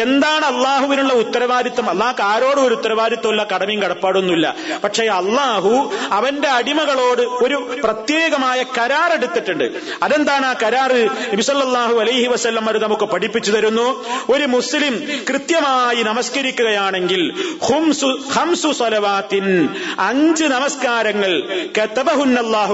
[0.00, 1.90] എന്താണ് അള്ളാഹുവിനുള്ള ഉത്തരവാദിത്വം?
[1.90, 4.56] അള്ളാഹ്ക്ക് ആരോടും ഒരു ഉത്തരവാദിത്വമില്ല കടമയും കടപ്പാടൊന്നുമില്ല.
[4.84, 9.66] പക്ഷേ അള്ളാഹു അവന്റെ അടിമകളോട് ഒരു പ്രത്യേകമായ കരാർ എടുത്തിട്ടുണ്ട്.
[10.02, 11.00] അതെന്താണ് ആ കരാറ്?
[11.32, 13.86] നബിസല്ലാഹു അലൈഹി വസ്ല്ലം അത് നമുക്ക് പഠിപ്പിച്ചു തരുന്നു.
[14.30, 14.94] ഒരു മുസ്ലിം
[15.28, 17.22] കൃത്യമായി നമസ്കരിക്കുകയാണെങ്കിൽ
[18.34, 21.32] ഹുംസു സലവാത്തിൻ അഞ്ച് നമസ്കാരങ്ങൾ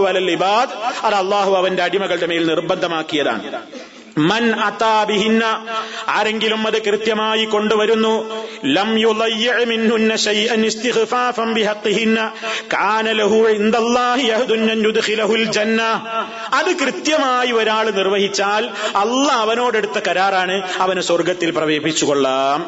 [0.09, 0.71] അലൽ ഇബാദ്
[1.07, 3.42] അത് അള്ളാഹു അവന്റെ അടിമകളുടെ മേൽ നിർബന്ധമാക്കിയതാണ്.
[4.16, 5.44] മൻ അതാബിഹിന്ന
[6.09, 8.14] ആരെങ്കിലും അത് കൃത്യമായി കൊണ്ടുവരുന്നു.
[8.64, 8.94] ലം
[9.68, 12.33] മിൻഹുന്ന ശൈഅൻ ഇസ്തിഗ്ഫാഫൻ ബിഹഖിഹിന്ന
[12.72, 15.83] കാന ലഹു ഇൻദല്ലാഹി യഹ്ദുൻ യുദ്ഖിലഹുൽ ജന്ന.
[16.52, 22.61] അത് കൃത്യമായി ഒരാൾ നിർവഹിച്ചാൽ അള്ളാഹ് അവനോടെടുത്ത കരാറാണ് അവനെ സ്വർഗത്തിൽ പ്രവേശിച്ചുകൊള്ളാം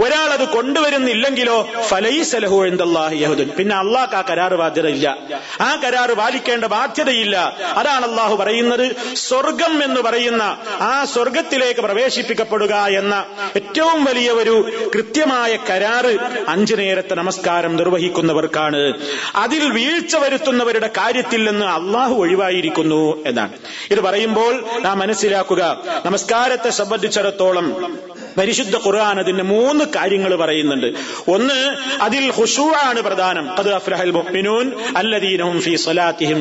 [0.00, 5.18] ഒരാൾ അത് കൊണ്ടുവരുന്നില്ലെങ്കിലോ ഫലൈസലഹു എന്തല്ലാഹി പിന്നെ അള്ളാഹ് ആ കരാറ് ബാധ്യതയില്ല.
[5.60, 7.56] ആ കരാർ പാലിക്കേണ്ട ബാധ്യതയില്ല.
[7.74, 9.14] അതാണ് അള്ളാഹു പറയുന്നത്.
[9.14, 10.42] സ്വർഗം എന്ന് പറയുന്ന
[10.80, 18.92] ആ സ്വർഗത്തിലേക്ക് പ്രവേശിപ്പിക്കപ്പെടുക എന്ന ഏറ്റവും വലിയ ഒരു കൃത്യമായ കരാറ് അഞ്ചു നേരത്തെ നമസ്കാരം നിർവഹിക്കുന്നവർക്കാണ്.
[19.36, 23.52] അതിൽ വീഴ്ച വരുത്തുന്നവരുടെ കാര്യത്തിൽ നിന്ന് അള്ളാഹു ഒഴിവായിരിക്കുന്നു എന്നാണ്.
[23.90, 27.98] ഇത് പറയുമ്പോൾ നാം മനസ്സിലാക്കുക നമസ്കാരത്തെ സംബന്ധിച്ചിടത്തോളം
[28.38, 30.86] പരിശുദ്ധ ഖുർആൻ അതിന്റെ മൂന്ന് കാര്യങ്ങൾ പറയുന്നുണ്ട്.
[31.28, 31.58] ഒന്ന്
[32.02, 33.46] അതിൽ ഹുഷൂ ആണ് പ്രധാനം.
[33.58, 36.40] അത് അഫ്ലഹൽ മുഅ്മിനൂൻ ഫീ സ്വലാത്തിഹിം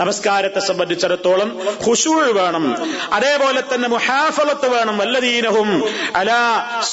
[0.00, 1.50] നമസ്കാരത്തെ സംബന്ധിച്ചിടത്തോളം
[1.86, 2.64] ഹുഷൂ വേണം.
[3.12, 4.98] അതേപോലെ തന്നെ മുഹാഫലത്ത് വേണം.
[4.98, 5.68] വല്ലദീനഹും
[6.16, 6.42] അലാ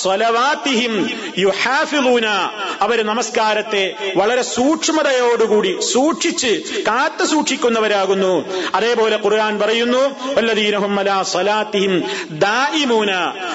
[0.01, 0.93] സ്വലവാത്തിഹിം
[1.37, 2.27] യുഹാഫിലൂന
[2.81, 3.83] അവർ നമസ്കാരത്തെ
[4.15, 6.51] വളരെ സൂക്ഷ്മതയോടുകൂടി സൂക്ഷിച്ച്
[6.87, 8.33] കാത്തു സൂക്ഷിക്കുന്നവരാകുന്നു.
[8.75, 10.03] അതേപോലെ ഖുർആൻ പറയുന്നു
[10.33, 11.93] വല്ലദീനഹും അലാ സ്വലാത്തിഹിം
[12.31, 13.11] ദായിമൂന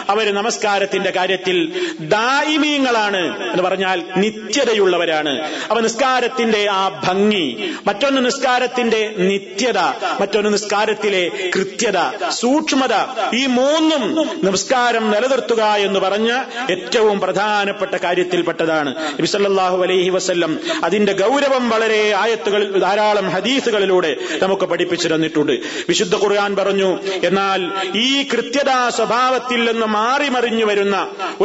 [0.09, 1.56] അവർ നമസ്കാരത്തിന്റെ കാര്യത്തിൽ
[2.01, 5.35] ദായിമീങ്ങളാണ് എന്ന് പറഞ്ഞാൽ നിത്യതയുള്ളവരാണ്.
[5.71, 7.47] അവ നിസ്കാരത്തിന്റെ ആ ഭംഗി
[7.87, 9.79] മറ്റൊന്ന് നിസ്കാരത്തിന്റെ നിത്യത
[10.21, 11.23] മറ്റൊന്ന് നിസ്കാരത്തിലെ
[11.57, 11.99] കൃത്യത
[12.31, 12.95] സൂക്ഷ്മത.
[13.35, 14.05] ഈ മൂന്നും
[14.45, 16.31] നിസ്കാരം നിലനിർത്തുക എന്ന് പറഞ്ഞ
[16.71, 18.90] ഏറ്റവും പ്രധാനപ്പെട്ട കാര്യത്തിൽപ്പെട്ടതാണ്.
[19.19, 20.53] നബിസല്ലാഹു അലൈഹി വസ്ല്ലം
[20.85, 25.53] അതിന്റെ ഗൗരവം വളരെ ആയത്തുകളിൽ ധാരാളം ഹദീസുകളിലൂടെ നമുക്ക് പഠിപ്പിച്ചു തന്നിട്ടുണ്ട്.
[25.88, 26.90] വിശുദ്ധ ഖുർആൻ പറഞ്ഞു
[27.25, 27.61] എന്നാൽ
[27.99, 30.97] ഈ കൃത്യതാ സ്വഭാവത്തിൽ നിന്ന് മാറിമറിഞ്ഞു വരുന്ന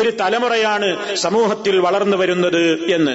[0.02, 3.12] ഒരു തലമുറയാണ് സമൂഹത്തിൽ വളർന്നു വരുന്നത് എന്ന്.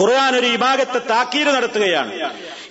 [0.00, 2.12] ഖുർആൻ ഒരു വിഭാഗത്തെ താക്കീര് നടത്തുകയാണ്.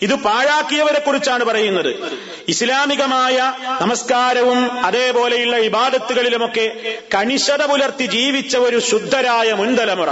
[0.02, 2.20] ഇത് പാഴാക്കിയവരെ കുറിച്ചാണ് പറയുന്നത്.
[2.48, 10.10] ഇസ്ലാമികമായ നമസ്കാരവും അതേപോലെയുള്ള ഇബാദത്തുകളിലുമൊക്കെ കണിശത പുലർത്തി ജീവിച്ച ഒരു ശുദ്ധരായ മുൻതലമുറ.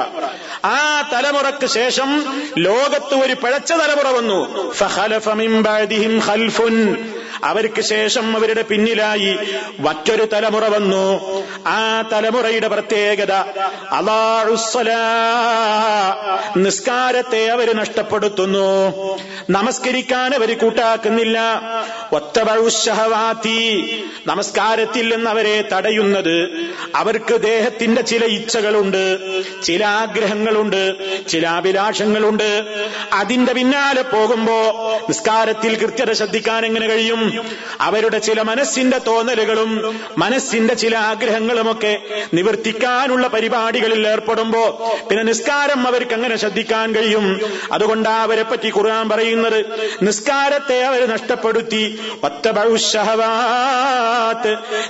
[0.65, 2.09] ആ തലമുറയ്ക്ക് ശേഷം
[2.57, 4.39] ലോകത്ത് ഒരു പിഴച്ച തലമുറ വന്നു.
[7.43, 9.37] അവർക്ക് ശേഷം അവരുടെ പിന്നിലായി
[9.79, 11.21] മറ്റൊരു തലമുറ വന്നു.
[11.67, 13.33] ആ തലമുറയുടെ പ്രത്യേകത
[16.57, 18.93] നിസ്കാരത്തെ അവർ നഷ്ടപ്പെടുത്തുന്നു.
[19.49, 21.61] നമസ്കരിക്കാൻ അവർ കൂട്ടാക്കുന്നില്ല.
[22.13, 23.59] ഒറ്റവഴുഷഹവാത്തി
[24.27, 26.49] നമസ്കാരത്തിൽ നിന്ന് അവരെ തടയുന്നത്.
[26.95, 29.19] അവർക്ക് ദേഹത്തിന്റെ ചില ഇച്ഛകളുണ്ട്
[29.63, 30.95] ചില ആഗ്രഹങ്ങളുണ്ട്
[31.27, 32.49] ചില അഭിലാഷങ്ങളുണ്ട്.
[33.13, 34.53] അതിന്റെ പിന്നാലെ പോകുമ്പോ
[35.09, 37.28] നിസ്കാരത്തിൽ കൃത്യത ശ്രദ്ധിക്കാൻ എങ്ങനെ കഴിയും?
[37.81, 41.99] അവരുടെ ചില മനസ്സിന്റെ തോന്നലുകളും മനസ്സിന്റെ ചില ആഗ്രഹങ്ങളുമൊക്കെ
[42.33, 47.39] നിവർത്തിക്കാനുള്ള പരിപാടികളിൽ ഏർപ്പെടുമ്പോ പിന്നെ നിസ്കാരം അവർക്ക് അങ്ങനെ ശ്രദ്ധിക്കാൻ കഴിയും.
[47.71, 49.65] അതുകൊണ്ടാ അവരെ പറ്റി ഖുർആൻ പറയുന്നത്
[50.01, 51.99] നിസ്കാരത്തെ അവർ നഷ്ടപ്പെടുത്തി.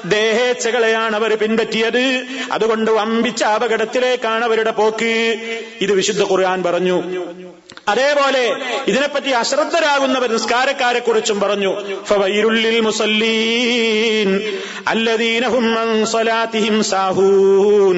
[0.06, 2.26] ദേഹേച്ഛകളെയാണ് അവർ പിൻപറ്റിയത്.
[2.52, 5.16] അതുകൊണ്ട് വമ്പിച്ച അപകടത്തിലേക്കാണ് അവരുടെ പോക്ക്.
[5.82, 7.04] ഇത് വിശുദ്ധ ഖുർആൻ പറഞ്ഞു.
[7.88, 8.56] അതേപോലെ
[8.88, 11.72] ഇതിനെപ്പറ്റി അശ്രദ്ധരാകുന്നവർ നിസ്കാരക്കാരെ കുറിച്ചും പറഞ്ഞു
[12.30, 14.30] ഫവൈരുള്ളിൽ മുസല്ലീൻ
[14.88, 17.98] അല്ലദീനഹും അൻ സ്വലാത്തിഹിം സാഹൂൻ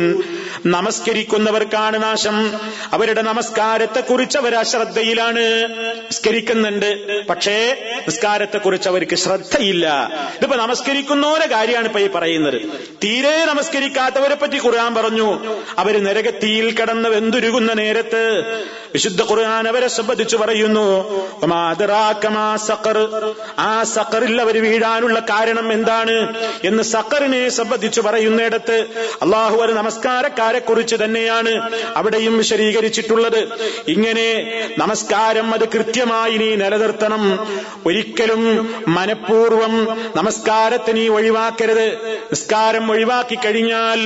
[0.66, 2.60] നമസ്കരിക്കുന്നവർക്കാണ് നാശം.
[2.94, 5.40] അവരുടെ നമസ്കാരത്തെക്കുറിച്ച് അവർ അശ്രദ്ധയിലാണ്
[5.80, 7.26] നിസ്കരിക്കുന്നുണ്ട്.
[7.28, 10.12] പക്ഷേ നിസ്കാരത്തെ കുറിച്ച് അവർക്ക് ശ്രദ്ധയില്ല.
[10.38, 12.62] ഇതിപ്പോ നമസ്കരിക്കുന്നവരെ കാര്യമാണ് ഇപ്പൊ ഈ പറയുന്നത്.
[13.04, 15.56] തീരെ നമസ്കരിക്കാത്തവരെ പറ്റി ഖുർആൻ പറഞ്ഞു.
[15.78, 18.42] അവർ നരകത്തിയിൽ കടന്ന് വെന്തുരുകുന്ന നേരത്ത്
[18.94, 20.82] വിശുദ്ധ ഖുർആൻ അവരെ സംബന്ധിച്ചു പറയുന്നു.
[23.60, 28.78] ആ സഖറിൽ അവർ വീഴാനുള്ള കാരണം എന്താണ് എന്ന് സക്കറിനെ സംബന്ധിച്ചു പറയുന്നിടത്ത്
[29.22, 33.48] അള്ളാഹു ഒരു നമസ്കാരക്കാരെ കുറിച്ച് തന്നെയാണ് അവിടെയും വിശദീകരിച്ചിട്ടുള്ളത്.
[33.88, 37.48] ഇങ്ങനെ നമസ്കാരം അത് കൃത്യമായി നീ നിലനിർത്തണം.
[37.86, 41.88] ഒരിക്കലും മനഃപൂർവം നമസ്കാരത്തെ നീ ഒഴിവാക്കരുത്.
[42.08, 44.00] നിസ്കാരം ഒഴിവാക്കി കഴിഞ്ഞാൽ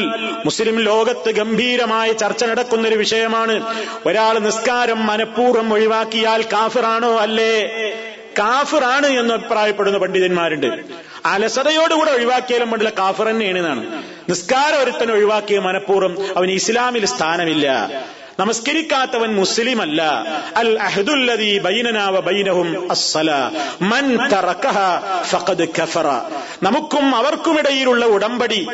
[0.45, 3.75] മുസ്ലിം ലോകത്ത് ഗംഭീരമായ ചർച്ച നടക്കുന്ന ഒരു വിഷയമാണ്.
[4.05, 7.69] ഒരാൾ നിസ്കാരം മനഃപൂർവം ഒഴിവാക്കിയാൽ കാഫിറാണോ അല്ലേ?
[8.39, 10.67] കാഫിറാണ് എന്ന് അഭിപ്രായപ്പെടുന്ന പണ്ഡിതന്മാരുണ്ട്.
[11.25, 17.67] അലസതയോടുകൂടെ ഒഴിവാക്കിയാലും പണ്ടില്ല കാഫിർ തന്നെയാണ് നിസ്കാരം ഒരുത്തൻ ഒഴിവാക്കിയ മനഃപൂർവം അവന് ഇസ്ലാമിൽ സ്ഥാനമില്ല.
[18.39, 20.01] നമസ്കരിക്കാത്തവൻ മുസ്ലിം അല്ല
[20.55, 23.51] അൽ അഹദുല്ലദീ ബൈനനാവ ബൈനഹും അസ്സല.
[23.81, 24.77] മൻ തറക്കഹ
[25.23, 26.07] ഫഖദ് കഫറ.
[26.63, 28.67] നമുക്കും അവർക്കുമിടയിലുള്ള ഉടമ്പടി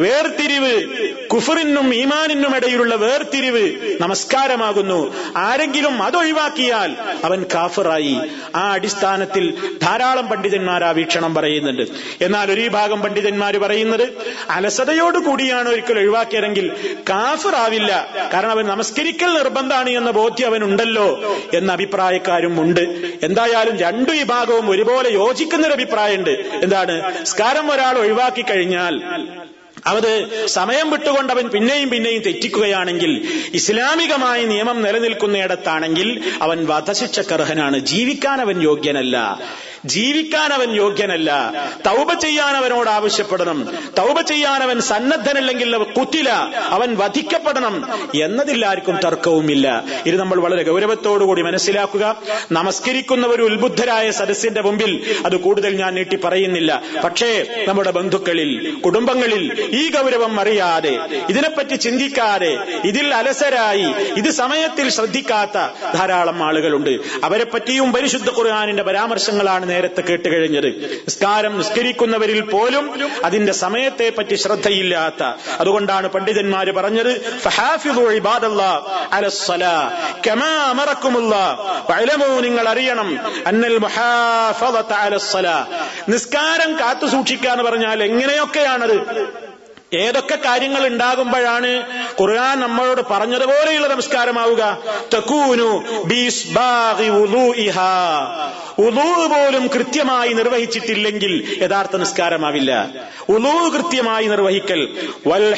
[0.00, 0.82] വേർതിരിവ്
[1.26, 5.14] കുഫറിനും ഈമാനിനും ഇടയിലുള്ള വേർതിരിവ് നമസ്കാരമാകുന്നു.
[5.36, 8.16] ആരെങ്കിലും അതൊഴിവാക്കിയാൽ അവൻ കാഫറായി.
[8.54, 11.82] ആ അടിസ്ഥാനത്തിൽ ധാരാളം പണ്ഡിതന്മാർ ആ വീക്ഷണം പറയുന്നുണ്ട്.
[12.20, 14.08] എന്നാൽ ഒരു ഭാഗം പണ്ഡിതന്മാർ പറയുന്നത്
[14.50, 18.06] അലസതയോട് കൂടിയാണ് ഒരിക്കൽ ഒഴിവാക്കിയതെങ്കിൽ കാഫറാവില്ല.
[18.34, 18.66] കാരണം അവൻ
[19.02, 21.06] നമസ്കരിക്കൽ നിർബന്ധമാണ് എന്ന ബോധ്യം അവനുണ്ടല്ലോ
[21.54, 22.80] എന്ന അഭിപ്രായക്കാരും ഉണ്ട്.
[23.22, 26.30] എന്തായാലും രണ്ടു വിഭാഗവും ഒരുപോലെ യോജിക്കുന്നൊരു അഭിപ്രായമുണ്ട്.
[26.62, 27.24] എന്താണ്?
[27.24, 28.94] സ്കാരം ഒരാൾ ഒഴിവാക്കി കഴിഞ്ഞാൽ
[29.86, 33.12] അത് സമയം വിട്ടുകൊണ്ട് അവൻ പിന്നെയും പിന്നെയും തെറ്റിക്കുകയാണെങ്കിൽ
[33.54, 36.08] ഇസ്ലാമികമായ നിയമം നിലനിൽക്കുന്നിടത്താണെങ്കിൽ
[36.42, 37.78] അവൻ വധശിക്ഷക്കർഹനാണ്.
[37.78, 39.16] ജീവിക്കാൻ അവൻ യോഗ്യനല്ല.
[39.84, 41.52] ജീവിക്കാൻ അവൻ യോഗ്യനല്ല.
[41.86, 43.78] തൗബ ചെയ്യാൻ അവനോട് ആവശ്യപ്പെടണം.
[43.98, 46.30] തൗബ ചെയ്യാൻ അവൻ സന്നദ്ധനല്ലെങ്കിൽ കുത്തില.
[46.68, 47.88] അവൻ വധിക്കപ്പെടണം
[48.22, 49.84] എന്നതിൽ ആർക്കും തർക്കവുമില്ല.
[50.06, 52.22] ഇത് നമ്മൾ വളരെ ഗൗരവത്തോടുകൂടി മനസ്സിലാക്കുക.
[52.52, 56.82] നമസ്കരിക്കുന്ന ഒരു ഉത്ബുദ്ധരായ സദസ്സിന്റെ മുമ്പിൽ അത് കൂടുതൽ ഞാൻ നീട്ടി പറയുന്നില്ല.
[57.04, 65.58] പക്ഷേ നമ്മുടെ ബന്ധുക്കളിൽ കുടുംബങ്ങളിൽ ഈ ഗൗരവം അറിയാതെ ഇതിനെപ്പറ്റി ചിന്തിക്കാതെ ഇതിൽ അലസരായി ഇത് സമയത്തിൽ ശ്രദ്ധിക്കാത്ത
[65.94, 66.90] ധാരാളം ആളുകളുണ്ട്.
[67.24, 70.68] അവരെ പറ്റിയും പരിശുദ്ധ ഖുർആാനിന്റെ പരാമർശങ്ങളാണ് നേരത്തെ കേട്ടുകഴിഞ്ഞത്
[71.08, 72.84] നിസ്കാരം നിസ്കരിക്കുന്നവരിൽ പോലും
[73.24, 75.22] അതിന്റെ സമയത്തെ പറ്റി ശ്രദ്ധയില്ലാത്ത.
[75.60, 77.12] അതുകൊണ്ടാണ് പണ്ഡിതന്മാര് പറഞ്ഞത്
[82.46, 83.08] നിങ്ങൾ അറിയണം
[83.46, 83.76] അന്നൽ
[86.08, 88.96] നിസ്കാരം കാത്തു സൂക്ഷിക്കുക എന്ന് പറഞ്ഞാൽ എങ്ങനെയൊക്കെയാണത്?
[89.94, 91.82] ഏതൊക്കെ കാര്യങ്ങൾ ഉണ്ടാകുമ്പോഴാണ്
[92.20, 94.78] ഖുർആൻ നമ്മളോട് പറഞ്ഞതുപോലെയുള്ള നമസ്കാരമാവുക
[95.16, 95.84] തക്കൂനു
[99.26, 102.90] പോലും കൃത്യമായി നിർവഹിച്ചിട്ടില്ലെങ്കിൽ യഥാർത്ഥ നിസ്കാരമാവില്ല.
[103.28, 104.96] ഉലൂ കൃത്യമായി നിർവഹിക്കൽ.
[105.26, 105.54] വൽ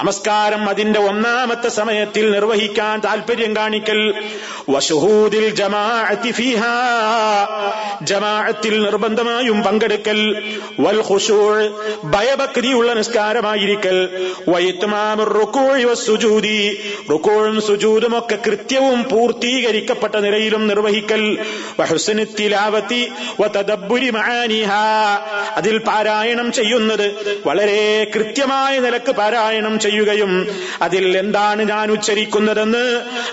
[0.00, 3.98] നമസ്കാരം അതിന്റെ ഒന്നാമത്തെ സമയത്തിൽ നിർവഹിക്കാൻ താല്പര്യം കാണിക്കൽ.
[4.70, 5.48] വഷുഹൂദിൽ
[8.02, 10.20] ജമാഅത്തിൽ നിർബന്ധമായും പങ്കെടുക്കൽ.
[10.80, 11.56] വൽ ഹുഷൂൾ
[12.04, 13.98] ഭയഭക്തിയുള്ള നിസ്കാരമായിരിക്കൽ.
[14.48, 15.28] വൈത്മാമുർ
[17.10, 21.24] റുക്കോഴും സുജൂതും ഒക്കെ കൃത്യവും പൂർത്തീകരിക്കപ്പെട്ട നിലയിലും നിർവഹിക്കൽ.
[25.56, 27.06] അതിൽ പാരായണം ചെയ്യുന്നത്
[27.46, 30.32] വളരെ കൃത്യമായ നിലയ്ക്ക് പാരായണം ചെയ്യുകയും
[30.82, 32.84] അതിൽ എന്താണ് ഞാൻ ഉച്ചരിക്കുന്നതെന്ന്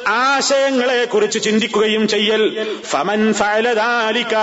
[0.07, 2.43] ആശയങ്ങളെ കുറിച്ച് ചിന്തിക്കുകയും ചെയ്യൽ.
[2.89, 4.35] ഫമൻ ഫഅല ദാലിക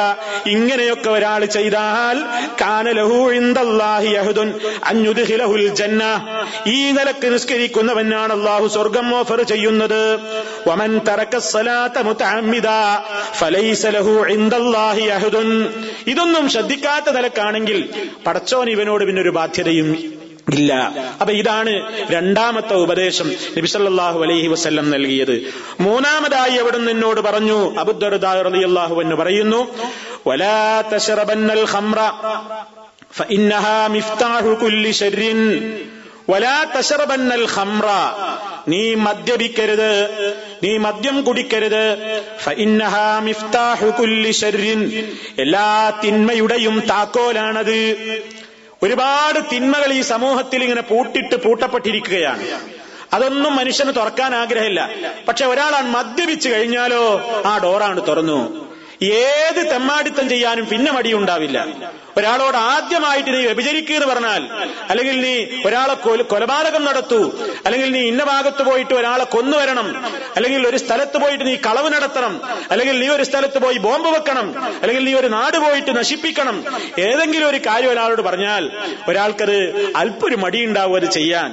[0.47, 2.19] ഇങ്ങനെയൊക്കെ ഒരാൾ ചെയ്താൽ
[2.61, 4.49] കാനലഹു ഇൻദല്ലാഹി യഹ്ദുൻ
[4.85, 6.03] അൻ യുദ്ഖിലഹുൽ ജന്ന.
[6.67, 10.03] ഈ നിലയ്ക്ക് നിസ്കരിക്കുന്നവനാണ് അള്ളാഹു സ്വർഗം ഓഫർ ചെയ്യുന്നത്.
[10.69, 10.93] വമൻ
[16.07, 17.79] ഇതൊന്നും ശ്രദ്ധിക്കാത്ത നിലക്കാണെങ്കിൽ
[18.27, 19.89] പടച്ചോൻ ഇവനോട് പിന്നൊരു ബാധ്യതയും
[20.53, 20.75] ഇല്ല.
[21.21, 25.55] അപ്പൊ ഇതാണ് രണ്ടാമത്തെ ഉപദേശം നബിസല്ലാഹു അലൈഹി വസ്ല്ലം നൽകിയത്.
[25.81, 29.75] മൂന്നാമതായി അവിടെ നിന്നോട് പറഞ്ഞു അബുദ്ദർദാഹു എന്ന് പറയുന്നു
[38.69, 40.11] നീ മദ്യപിക്കരുത്
[40.65, 41.93] നീ മദ്യം കുടിക്കരുത്.
[45.39, 47.99] എല്ലാ തിന്മയുടെയും താക്കോലാണത്.
[48.85, 52.45] ഒരുപാട് തിന്മകൾ ഈ സമൂഹത്തിൽ ഇങ്ങനെ പൂട്ടിട്ട് പൂട്ടപ്പെട്ടിരിക്കുകയാണ്.
[53.13, 54.91] അതൊന്നും മനുഷ്യന് തുറക്കാൻ ആഗ്രഹമില്ല.
[55.29, 57.03] പക്ഷെ ഒരാളാണ് മദ്യപിച്ചു കഴിഞ്ഞാലോ
[57.47, 58.41] ആ ഡോറാണ് തുറന്നു.
[59.03, 61.59] ഏത് തെമ്മാടിത്തം ചെയ്യാനും പിന്നെ മടിയുണ്ടാവില്ല.
[62.17, 64.43] ഒരാളോട് ആദ്യമായിട്ട് നീ വ്യഭിചരിക്കുക എന്ന് പറഞ്ഞാൽ
[64.91, 67.21] അല്ലെങ്കിൽ നീ ഒരാളെ കൊല- കൊലപാതകം നടത്തൂ
[67.67, 69.89] അല്ലെങ്കിൽ നീ ഇന്ന ഭാഗത്ത് പോയിട്ട് ഒരാളെ കൊന്നുവരണം
[70.37, 74.49] അല്ലെങ്കിൽ ഒരു സ്ഥലത്ത് പോയിട്ട് നീ കളവ് നടത്തണം അല്ലെങ്കിൽ നീ ഒരു സ്ഥലത്ത് പോയി ബോംബ് വെക്കണം
[74.83, 76.65] അല്ലെങ്കിൽ നീ ഒരു നാട് പോയിട്ട് നശിപ്പിക്കണം.
[76.99, 78.71] ഏതെങ്കിലും ഒരു കാര്യം ഒരാളോട് പറഞ്ഞാൽ
[79.09, 79.57] ഒരാൾക്കത്
[79.97, 81.51] അല്പൊരു മടിയുണ്ടാവും അത് ചെയ്യാൻ.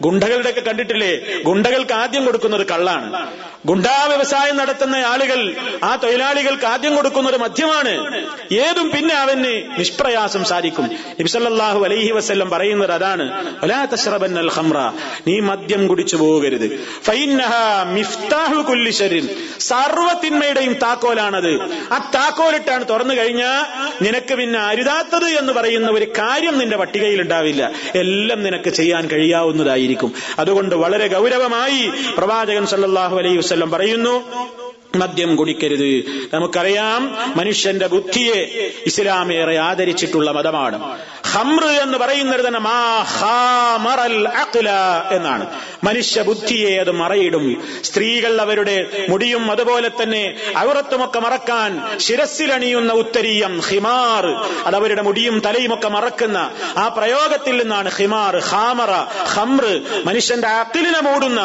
[0.00, 1.42] ഗുണ്ടകളുടെ ഒക്കെ കണ്ടിട്ടില്ലേ?
[1.42, 3.28] ഗുണ്ടകൾക്ക് ആദ്യം കൊടുക്കുന്നത് കള്ളാണ്.
[3.66, 5.40] ഗുണ്ടാ വ്യവസായം നടത്തുന്ന ആളുകൾ
[5.84, 7.92] ആ തൊഴിലാളികൾക്ക് ആദ്യം കൊടുക്കുന്നത് മദ്യമാണ്.
[8.54, 9.52] ഏതും പിന്നെ അവന്
[10.00, 10.90] നിഷ്പ്രയാസം സാധിക്കും.
[11.20, 13.54] നബിസല്ലാഹു അലൈഹി വസ്ല്ലം പറയുന്നത് അതാണ്
[15.26, 16.86] നീ മദ്യം കുടിച്ചു പോകരുത്.
[17.00, 17.44] താക്കോലാണ്
[20.82, 21.60] താക്കോലാണത്.
[21.92, 27.70] ആ താക്കോലിട്ടാണ് തുറന്നു കഴിഞ്ഞാൽ നിനക്ക് പിന്നെ അരുതാത്തത് എന്ന് പറയുന്ന ഒരു കാര്യം നിന്റെ പട്ടികയിൽ ഉണ്ടാവില്ല.
[27.94, 30.12] എല്ലാം നിനക്ക് ചെയ്യാൻ കഴിയാവുന്നതായിരിക്കും.
[30.38, 34.22] അതുകൊണ്ട് വളരെ ഗൗരവമായി പ്രവാചകൻ സല്ലല്ലാഹു അലൈഹി വസല്ലം പറയുന്നു
[34.96, 36.04] മദ്യം കുടിക്കരുത്.
[36.34, 40.98] നമുക്കറിയാം മനുഷ്യന്റെ ബുദ്ധിയെ ഇസ്ലാം ഏറെ ആദരിച്ചിട്ടുള്ള മതമാണ്.
[41.32, 43.06] ഹമ്ര എന്ന് പറയുന്നത് തന്നെ മാ
[44.40, 44.70] അഖ്ല
[45.12, 45.46] എന്നാണ്.
[45.84, 47.64] മനുഷ്യ ബുദ്ധിയെ അത് മറയിടും.
[47.84, 54.26] സ്ത്രീകൾ അവരുടെ മുടിയും അതുപോലെ തന്നെ അവിറത്തുമൊക്കെ മറക്കാൻ ശിരസിലണിയുന്ന ഉത്തരീയം ഹിമാർ
[54.66, 58.90] അത് അവരുടെ മുടിയും തലയുമൊക്കെ മറക്കുന്ന ആ പ്രയോഗത്തിൽ നിന്നാണ് ഹിമാർ ഹാമറ
[59.24, 61.40] ഹമ്ര മനുഷ്യന്റെ അക്കിലിനെ മൂടുന്ന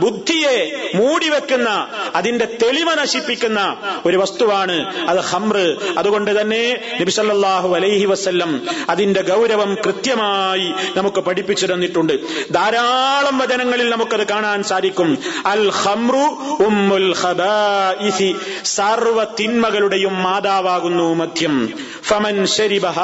[0.00, 2.44] ബുദ്ധിയെ മൂടിവെക്കുന്ന അതിന്റെ
[2.84, 5.06] തെളിമ നശിപ്പിക്കുന്ന ഒരു വസ്തുവാണ്.
[5.08, 12.12] അത് ഹമ്ര അതുകൊണ്ട് തന്നെ നബിസല്ലാഹു അലൈഹി വസ്ല്ലം അതിന്റെ ഗൗരവം കൃത്യമായി നമുക്ക് പഠിപ്പിച്ചു തന്നിട്ടുണ്ട്.
[12.52, 15.18] ധാരാളം വചനങ്ങളിൽ നമുക്കത് കാണാൻ സാധിക്കും.
[15.46, 16.26] അൽ ഹമ്രു
[16.64, 17.14] ഉമ്മുൽ
[18.64, 21.72] സർവ തിന്മകളുടെയും മാതാവാകുന്നു മദ്യം.
[22.04, 23.00] ഫമൻ ശരിബഹ.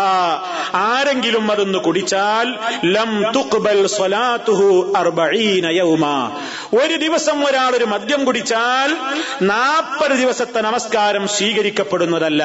[0.75, 6.33] ആരെങ്കിലും അതൊന്ന് കുടിച്ചാൽ ലം തുക്ബൽ സ്വലാത്തുഹു അർബഈന യൗമ.
[6.75, 8.97] ഒരു ദിവസം ഒരാൾ ഒരു മദ്യം കുടിച്ചാൽ
[9.43, 12.45] നാൽപ്പത് ദിവസത്തെ നമസ്കാരം സ്വീകരിക്കപ്പെടുന്നതല്ല.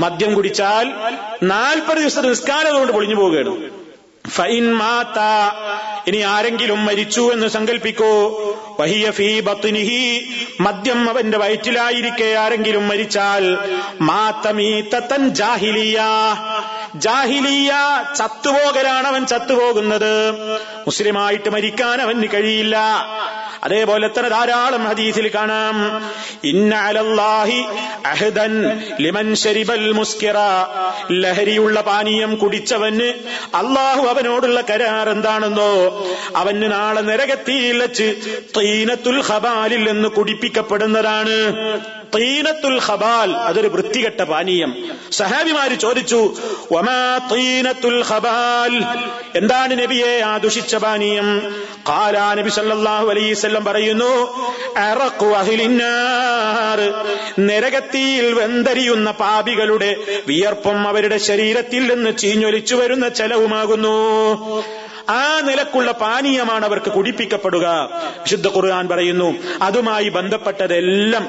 [0.00, 0.92] മദ്യം കുടിച്ചാൽ
[1.42, 3.70] നാൽപ്പത് ദിവസത്തെ നിസ്കാരം കൊണ്ട് പൊളിഞ്ഞു പോവുകയാണ്.
[4.28, 5.20] ഫൈൻ മാത്ത
[6.06, 8.12] ഇനി ആരെങ്കിലും മരിച്ചു എന്ന് സങ്കല്പിക്കൂ
[8.80, 10.28] വഹിയ ഫീ ബത്നിഹി
[10.60, 13.58] മദ്യം അവന്റെ വയറ്റിലായിരിക്കെ ആരെങ്കിലും മരിച്ചാൽ
[14.00, 16.02] മാത്തമീത്തൻ ജാഹിലിയ.
[16.94, 17.72] ജാഹിലിയ
[18.18, 20.32] ചത്തുപോകലാണ് അവൻ ചത്തുപോകുന്നത്.
[20.86, 22.76] മുസ്ലിമായിട്ട് മരിക്കാൻ അവന് കഴിയില്ല.
[23.64, 25.76] അതേപോലെ തന്നെ ധാരാളം ഹദീസിൽ കാണാം.
[26.44, 27.64] ഇന്ന അലല്ലാഹി
[28.06, 30.34] അഹ്ദൻ ലിമൻ ഷരിബൽ മുസ്കിറ.
[31.12, 33.08] ലഹരിയുള്ള പാനീയം കുടിച്ചവന്
[33.56, 35.72] അള്ളാഹു അവനോടുള്ള കരാർ എന്താണെന്നോ
[36.36, 37.86] അവന് നാളെ നരകത്തിയിൽ
[38.56, 41.36] തീനത്തുൽ ഖബാലിൽ നിന്ന് കുടിപ്പിക്കപ്പെടുന്നതാണ്.
[42.14, 43.36] തീനത്തുൽ ഖബാൽ.
[43.36, 44.90] അതൊരു വൃത്തികെട്ട പാനീയം.
[45.12, 46.34] സഹാബിമാര് ചോദിച്ചു
[46.72, 48.72] വമാ തീനത്തുൽ ഖബാൽ?
[49.38, 51.54] എന്താണ് നബിയെ ആ ദുഷിച്ച പാനീയം?
[51.88, 54.12] കാലാ നബി സല്ലല്ലാഹു അലൈഹി വസല്ലം പറയുന്നു
[54.76, 55.24] അറഖു
[57.40, 59.96] നരകത്തിയിൽ വെന്തരിയുന്ന പാപികളുടെ
[60.26, 63.94] വിയർപ്പും അവരുടെ ശരീരത്തിൽ നിന്ന് ചീഞ്ഞൊലിച്ചു വരുന്ന ചെലവുമാകുന്നു.
[65.08, 67.66] ആ നിലക്കുള്ള പാനീയമാണ് അവർക്ക് കുടിപ്പിക്കപ്പെടുക.
[68.22, 71.24] വിശുദ്ധ ഖുർആൻ പറയുന്നു അതുമായി ബന്ധപ്പെട്ടതെല്ലാം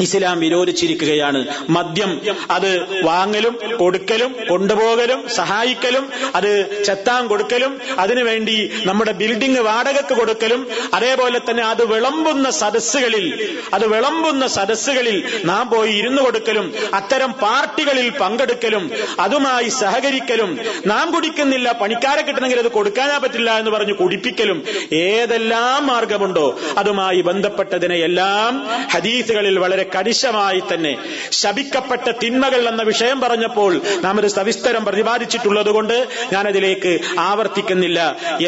[0.00, 1.46] ഇസ്ലാം വിരോധിച്ചിരിക്കുകയാണ്.
[1.70, 11.40] മദ്യം അത് വാങ്ങലും കൊടുക്കലും കൊണ്ടുപോകലും സഹായിക്കലും അത് ചെത്താൻ കൊടുക്കലും അതിനുവേണ്ടി നമ്മുടെ ബിൽഡിംഗ് വാടകക്ക് കൊടുക്കലും അതേപോലെ
[11.50, 13.26] തന്നെ അത് വിളമ്പുന്ന സദസ്സുകളിൽ
[13.74, 18.90] അത് വിളമ്പുന്ന സദസ്സുകളിൽ നാം പോയി ഇരുന്നു കൊടുക്കലും അത്തരം പാർട്ടികളിൽ പങ്കെടുക്കലും
[19.20, 22.68] അതുമായി സഹകരിക്കലും നാം കുടിക്കുന്നില്ല പണിക്കാരെ കിട്ടണമെങ്കിൽ അത്
[22.98, 24.58] കൊടുക്കാനാ പറ്റില്ല എന്ന് പറഞ്ഞ് കുടിപ്പിക്കലും
[25.00, 26.44] ഏതെല്ലാം മാർഗമുണ്ടോ
[26.78, 28.52] അതുമായി ബന്ധപ്പെട്ടതിനെ എല്ലാം
[28.94, 30.92] ഹദീസുകളിൽ വളരെ കണിശമായി തന്നെ
[31.32, 33.72] ശപിക്കപ്പെട്ട തിന്മകൾ എന്ന വിഷയം പറഞ്ഞപ്പോൾ
[34.04, 35.96] നാം ഒരു സവിസ്തരം പ്രതിപാദിച്ചിട്ടുള്ളത് കൊണ്ട്
[36.32, 37.98] ഞാനതിലേക്ക് ആവർത്തിക്കുന്നില്ല.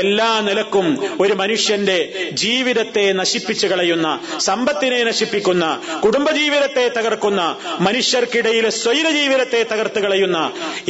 [0.03, 0.87] എല്ലാ നിലക്കും
[1.21, 1.99] ഒരു മനുഷ്യന്റെ
[2.43, 4.09] ജീവിതത്തെ നശിപ്പിച്ചു കളയുന്ന
[4.41, 5.65] സമ്പത്തിനെ നശിപ്പിക്കുന്ന
[6.05, 7.41] കുടുംബജീവിതത്തെ തകർക്കുന്ന
[7.81, 10.39] മനുഷ്യർക്കിടയിലെ സ്വൈര ജീവിതത്തെ തകർത്ത് കളയുന്ന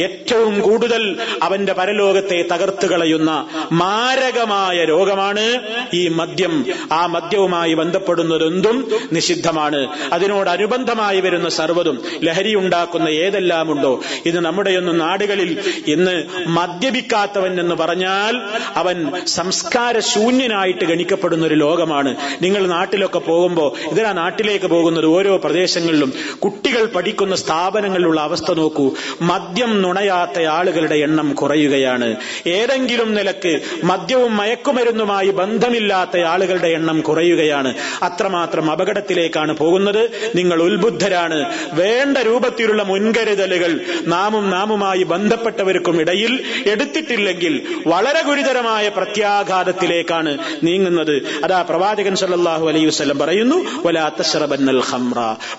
[0.05, 1.03] ഏറ്റവും കൂടുതൽ
[1.43, 3.31] അവന്റെ പരലോകത്തെ തകർത്ത് കളയുന്ന
[3.71, 5.59] മാരകമായ രോഗമാണ്
[5.93, 6.65] ഈ മദ്യം.
[6.91, 9.87] ആ മദ്യവുമായി ബന്ധപ്പെടുന്നതെന്തും നിഷിദ്ധമാണ്.
[10.13, 14.01] അതിനോടനുബന്ധമായി വരുന്ന സർവതും ലഹരി ഉണ്ടാക്കുന്ന ഏതെല്ലാമുണ്ടോ?
[14.25, 18.41] ഇത് നമ്മുടെയൊന്നും നാടുകളിൽ ഇന്ന് മദ്യപിക്കാത്തവൻ എന്ന് പറഞ്ഞാൽ
[18.75, 22.15] അവൻ സംസ്കാര ശൂന്യനായിട്ട് ഗണിക്കപ്പെടുന്ന ഒരു ലോകമാണ്.
[22.41, 28.91] നിങ്ങൾ നാട്ടിലൊക്കെ പോകുമ്പോൾ ഇതിനാ നാട്ടിലേക്ക് പോകുന്നത് ഓരോ പ്രദേശങ്ങളിലും കുട്ടികൾ പഠിക്കുന്ന സ്ഥാപനങ്ങളിലുള്ള അവസ്ഥ നോക്കൂ.
[29.21, 32.15] മദ്യം നുണയാത്ത ആളുകളുടെ എണ്ണം കുറയുകയാണ്.
[32.47, 33.40] ഏതെങ്കിലും നിലയ്ക്ക്
[33.83, 37.73] മദ്യവും മയക്കുമരുന്നുമായി ബന്ധമില്ലാത്ത ആളുകളുടെ എണ്ണം കുറയുകയാണ്.
[38.03, 40.31] അത്രമാത്രം അപകടത്തിലേക്കാണ് പോകുന്നത്.
[40.35, 41.39] നിങ്ങൾ ഉത്ബുദ്ധരാണ്.
[41.73, 51.21] വേണ്ട രൂപത്തിലുള്ള മുൻകരുതലുകൾ നാമും നാമുമായി ബന്ധപ്പെട്ടവർക്കും ഇടയിൽ എടുത്തിട്ടില്ലെങ്കിൽ വളരെ ഗുരുതരമായ പ്രത്യാഘാതത്തിലേക്കാണ് നീങ്ങുന്നത്.
[51.43, 53.55] അതാ പ്രവാചകൻ സല്ലാഹു അലൈഹി വസ്ലം പറയുന്നു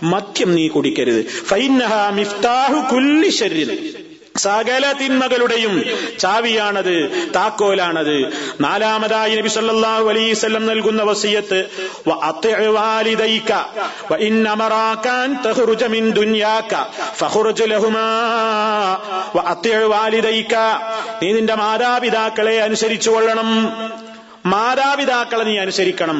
[0.02, 1.24] മദ്യം നീ കുടിക്കരുത്.
[1.24, 3.94] ഫൈനഹ മിഫ്താഹു കുല്ലി ശർരിൻ
[4.36, 5.74] സകല തിന്മകളുടെയും
[6.18, 6.96] ചാവിയാണത്
[7.36, 8.16] താക്കോലാണത്.
[8.60, 11.58] നാലാമതായി നബി സല്ലല്ലാഹു അലൈഹി വസല്ലം നൽകുന്ന വസിയത്ത്
[12.08, 13.52] വഅത്തിഅ വാലിദൈക
[15.24, 16.72] അൻ തഖ്റുജ മിൻ ദുനിയാക
[17.20, 18.06] ഫഖ്റുജ് ലഹുമാ
[19.36, 20.54] വഅത്തിഅ വാലിദൈക.
[21.22, 23.50] നീ നിന്റെ മാതാപിതാക്കളെ അനുസരിച്ചു കൊള്ളണം.
[24.46, 26.18] മാതാപിതാക്കളെ നീ അനുസരിക്കണം.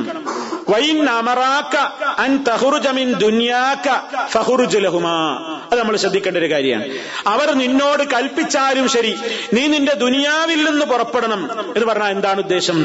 [0.69, 1.77] വൈൻ അമറാക്ക
[2.25, 3.89] അൻ തഹുറുജമിൻ ദുന്യാക്ക
[4.35, 5.62] ഫഹുർജുലഹുമാ ലഹുമാ.
[5.73, 6.87] അത് നമ്മൾ ശ്രദ്ധിക്കേണ്ട ഒരു കാര്യമാണ്.
[7.27, 9.13] അവർ നിന്നോട് കൽപ്പിച്ചാലും ശരി
[9.53, 11.43] നീ നിന്റെ ദുനിയാവിൽ നിന്ന് പുറപ്പെടണം
[11.77, 12.79] എന്ന് പറഞ്ഞാൽ എന്താണ് ഉദ്ദേശം?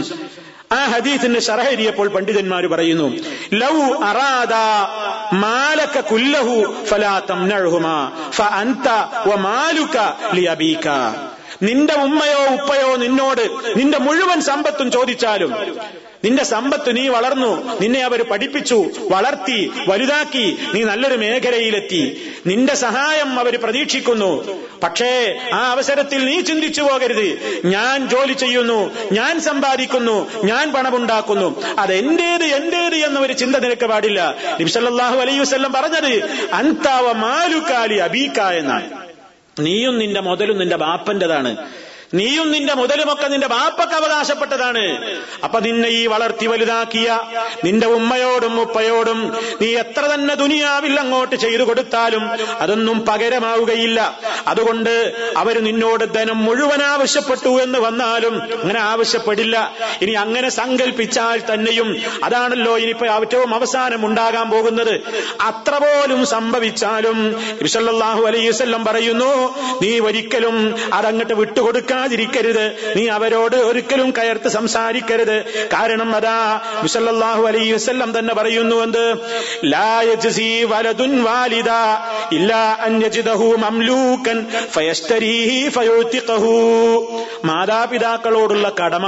[0.72, 3.08] ആ ഹദീസിന്റെ ഷറഹരിയപ്പോൾ പണ്ഡിതന്മാർ പറയുന്നു
[3.54, 3.76] ലൗ
[4.10, 4.54] അറാദ
[5.34, 7.86] മാലക കുല്ലഹു ഫലാ അന്ത
[8.32, 8.88] ഫഅൻത
[9.30, 9.98] വമാലുക
[10.34, 10.88] ലിയബീക.
[11.62, 15.54] നിന്റെ ഉമ്മയോ ഉപ്പയോ നിന്നോട് നിന്റെ മുഴുവൻ സമ്പത്തും ചോദിച്ചാലും
[16.24, 22.32] നിന്റെ സമ്പത്ത് നീ വളർന്നു നിന്നെ അവർ പഠിപ്പിച്ചു വളർത്തി വലുതാക്കി നീ നല്ലൊരു മേഖലയിലെത്തി.
[22.48, 24.60] നിന്റെ സഹായം അവർ പ്രതീക്ഷിക്കുന്നു.
[24.84, 27.62] പക്ഷേ ആ അവസരത്തിൽ നീ ചിന്തിച്ചു പോകരുത്.
[27.66, 31.64] ഞാൻ ജോലി ചെയ്യുന്നു ഞാൻ സമ്പാദിക്കുന്നു ഞാൻ പണമുണ്ടാക്കുന്നു.
[31.80, 34.36] അത് എന്റേത് എന്റേത് എന്ന ഒരു ചിന്ത നിനക്ക് പാടില്ല.
[34.60, 35.40] നിബ്സല്ലാഹു അലൈഹി
[35.74, 39.17] പറഞ്ഞത് അൻതാവ മാലുക്കാലി അബീക്ക എന്നാണ്.
[39.60, 41.52] നീയും നിന്റെ മുതലും നിന്റെ ബാപ്പന്റേതാണ്.
[42.14, 44.84] നീയും നിന്റെ മുതലുമൊക്കെ നിന്റെ ബാപ്പക്ക് അവകാശപ്പെട്ടതാണ്.
[45.44, 47.20] അപ്പൊ നിന്നെ ഈ വളർത്തി വലുതാക്കിയ
[47.64, 49.20] നിന്റെ ഉമ്മയോടും ഉപ്പയോടും
[49.62, 52.24] നീ എത്ര തന്നെ ദുനിയാവിൽ അങ്ങോട്ട് ചെയ്തു കൊടുത്താലും
[52.60, 54.00] അതൊന്നും പകരമാവുകയില്ല.
[54.48, 54.94] അതുകൊണ്ട്
[55.38, 59.56] അവർ നിന്നോട് ധനം മുഴുവൻ ആവശ്യപ്പെട്ടു എന്ന് വന്നാലും അങ്ങനെ ആവശ്യപ്പെടില്ല.
[60.02, 61.90] ഇനി അങ്ങനെ സങ്കല്പിച്ചാൽ തന്നെയും
[62.24, 64.94] അതാണല്ലോ ഇനിയിപ്പോ ഏറ്റവും അവസാനം ഉണ്ടാകാൻ പോകുന്നത്.
[65.50, 67.20] അത്ര പോലും സംഭവിച്ചാലും
[67.62, 69.32] അലൈഹി അലൈവല്ലം പറയുന്നു
[69.82, 72.66] നീ ഒരിക്കലും അതങ്ങട്ട് വിട്ടുകൊടുക്കാൻ കൊടുക്കാതിരിക്കരുത്
[72.98, 75.38] നീ അവരോട് ഒരിക്കലും കയർത്ത് സംസാരിക്കരുത്.
[75.74, 76.38] കാരണം അതാ
[76.82, 78.76] മുസല്ലാഹു അലൈ വസ്ല്ലം തന്നെ പറയുന്നു
[81.28, 81.72] വാലിദ
[87.46, 89.06] മാതാപിതാക്കളോടുള്ള കടമ.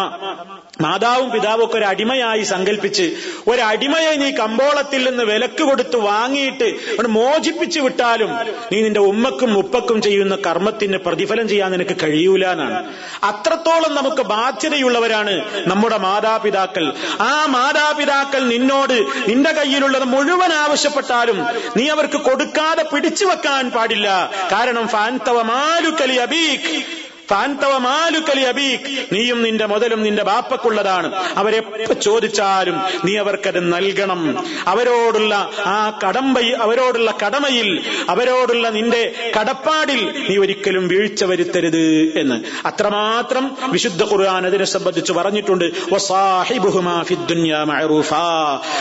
[0.81, 3.15] മാതാവും പിതാവും ഒക്കെ ഒരു അടിമയായി സങ്കല്പിച്ച്
[3.47, 8.31] ഒരടിമയെ നീ കമ്പോളത്തിൽ നിന്ന് വിലക്ക് കൊടുത്ത് വാങ്ങിയിട്ട് മോചിപ്പിച്ചു വിട്ടാലും
[8.71, 12.93] നീ നിന്റെ ഉമ്മക്കും ഉപ്പക്കും ചെയ്യുന്ന കർമ്മത്തിന് പ്രതിഫലം ചെയ്യാൻ നിനക്ക് കഴിയൂല എന്നാണ്.
[13.23, 16.93] അത്രത്തോളം നമുക്ക് ബാധ്യതയുള്ളവരാണ് നമ്മുടെ മാതാപിതാക്കൾ.
[17.19, 21.45] ആ മാതാപിതാക്കൾ നിന്നോട് നിന്റെ കയ്യിലുള്ളത് മുഴുവൻ ആവശ്യപ്പെട്ടാലും
[21.77, 24.31] നീ അവർക്ക് കൊടുക്കാതെ പിടിച്ചു വെക്കാൻ പാടില്ല.
[24.51, 26.83] കാരണം ഫാൻതവ മാലുക്കലി അബീഖ്
[27.29, 31.15] ഫാൻതവമാലുക്കലി അബീക് നീയും നിന്റെ മുതലും നിന്റെ ബാപ്പക്കുള്ളതാണ്.
[31.38, 34.47] അവരെപ്പോ ചോദിച്ചാലും നീ അവർക്കത് നൽകണം.
[34.67, 37.69] അവരോടുള്ള ആ കടമ്പ അവരോടുള്ള കടമയിൽ
[38.09, 42.67] അവരോടുള്ള നിന്റെ കടപ്പാടിൽ നീ ഒരിക്കലും വീഴ്ച വരുത്തരുത് എന്ന്.
[42.67, 45.65] അത്രമാത്രം വിശുദ്ധ ഖുർആൻ അതിനെ സംബന്ധിച്ച് പറഞ്ഞിട്ടുണ്ട്.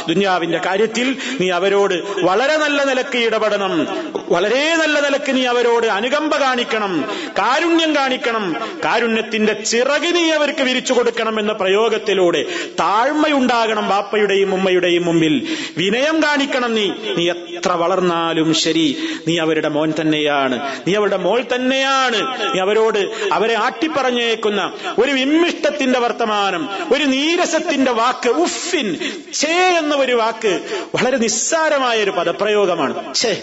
[0.09, 1.95] ദുന്യാവിന്റെ കാര്യത്തിൽ നീ അവരോട്
[2.25, 3.87] വളരെ നല്ല നിലയ്ക്ക് ഇടപെടണം.
[4.29, 7.05] വളരെ നല്ല നിലയ്ക്ക് നീ അവരോട് അനുകമ്പ കാണിക്കണം.
[7.39, 8.38] കാരുണ്യം കാണിക്കണം.
[8.85, 12.45] കാരുണ്യത്തിന്റെ ചിറകിനെ അവർക്ക് വിരിച്ചു കൊടുക്കണം എന്ന പ്രയോഗത്തിലൂടെ
[12.81, 15.57] താഴ്മയുണ്ടാകണം ബാപ്പയുടെയും ഉമ്മയുടെയും മുമ്പിൽ.
[15.77, 16.91] വിനയം കാണിക്കണം നീ.
[17.17, 19.09] നീ എത്ര വളർന്നാലും ശരി.
[19.29, 20.83] നീ അവരുടെ മോൻ തന്നെയാണ്.
[20.89, 22.17] നീ അവരുടെ മോൾ തന്നെയാണ്.
[22.55, 22.99] നീ അവരോട്
[23.33, 28.99] അവരെ ആട്ടിപ്പറഞ്ഞേക്കുന്ന ഒരു വിമ്മിഷ്ടത്തിന്റെ വർത്തമാനം ഒരു നീരസത്തിന്റെ വാക്ക് ഉഫിൻ
[29.35, 30.61] ചേ എന്ന ഒരു വാക്ക്
[30.95, 33.15] വളരെ നിസ്സാരമായ ഒരു പദപ്രയോഗമാണ്.
[33.15, 33.43] ഛേ.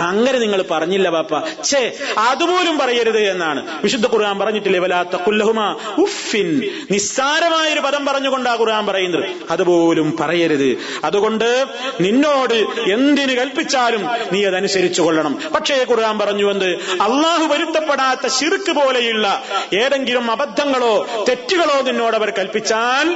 [0.00, 3.82] അങ്ങനെ നിങ്ങൾ പറഞ്ഞില്ല പാപ്പ ഛേ അതുപോലും പറയരുത് എന്നാണ്.
[3.82, 9.24] വിശുദ്ധ ഖുർആൻ പറഞ്ഞിട്ടില്ലേ വലാത്ത കുല്ലഹുമ ഉഫിൻ നിസ്സാരമായൊരു പദം പറഞ്ഞുകൊണ്ടാ ഖുർആൻ പറയുന്നത്.
[9.50, 10.78] അതുപോലും പറയരുത്.
[11.04, 11.66] അതുകൊണ്ട്
[12.00, 12.54] നിന്നോട്
[12.90, 15.38] എന്തിനു കൽപ്പിച്ചാലും നീ അതനുസരിച്ചു കൊള്ളണം.
[15.54, 16.70] പക്ഷേ ഖുർആൻ പറഞ്ഞു എന്ത്?
[17.00, 19.42] അള്ളാഹു വരുത്തപ്പെടാത്ത ശിർക്ക് പോലെയുള്ള
[19.72, 20.94] ഏതെങ്കിലും അബദ്ധങ്ങളോ
[21.28, 23.06] തെറ്റുകളോ നിന്നോട് അവർ കൽപ്പിച്ചാൽ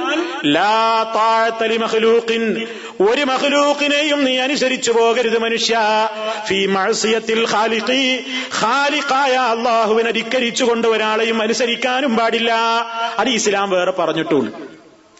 [0.45, 1.03] ലാ
[3.01, 5.79] ഒരു മഹ്ലൂക്കിനെയും നീ അനുസരിച്ചു പോകരുത് മനുഷ്യ.
[6.47, 8.25] ഫീ മഴസിയത്തിൽ ഖാലിഖി.
[8.61, 12.51] ഖാലിഖായ അള്ളാഹുവിനെ ധിക്കരിച്ചുകൊണ്ട് ഒരാളെയും അനുസരിക്കാനും പാടില്ല.
[13.19, 14.74] അത് ഇസ്ലാം വേറെ പറഞ്ഞിട്ടുണ്ട്.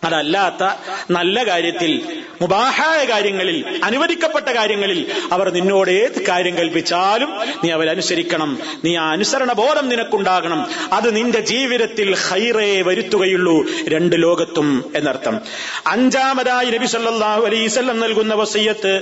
[0.06, 0.74] അതല്ലാത്ത
[1.12, 7.34] നല്ല കാര്യത്തിൽ മുബാഹായ കാര്യങ്ങളിൽ അനുവദിക്കപ്പെട്ട കാര്യങ്ങളിൽ അവർ നിന്നോട് ഏത് കാര്യം കൽപ്പിച്ചാലും
[7.64, 10.68] നീ അവരനുസരിക്കണം നീ ആ അനുസരണ ബോധം നിനക്കുണ്ടാകണം.
[10.94, 13.66] അത് നിന്റെ ജീവിതത്തിൽ ഹൈറേ വരുത്തുകയുള്ളൂ.
[13.88, 15.40] രണ്ട് ലോകത്തും എന്നർത്ഥം.
[15.88, 19.02] അഞ്ചാമതായി നബി സല്ലാഹു അലൈഹി വസല്ലം നൽകുന്ന വസയ്യത്ത്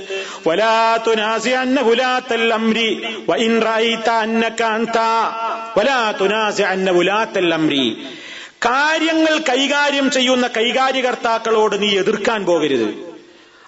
[8.64, 13.14] കാര്യങ്ങൾ കൈകാര്യം ചെയ്യുന്ന കൈകാര്യകർത്താക്കളോട് നീ എതിർക്കാൻ പോകരുത്.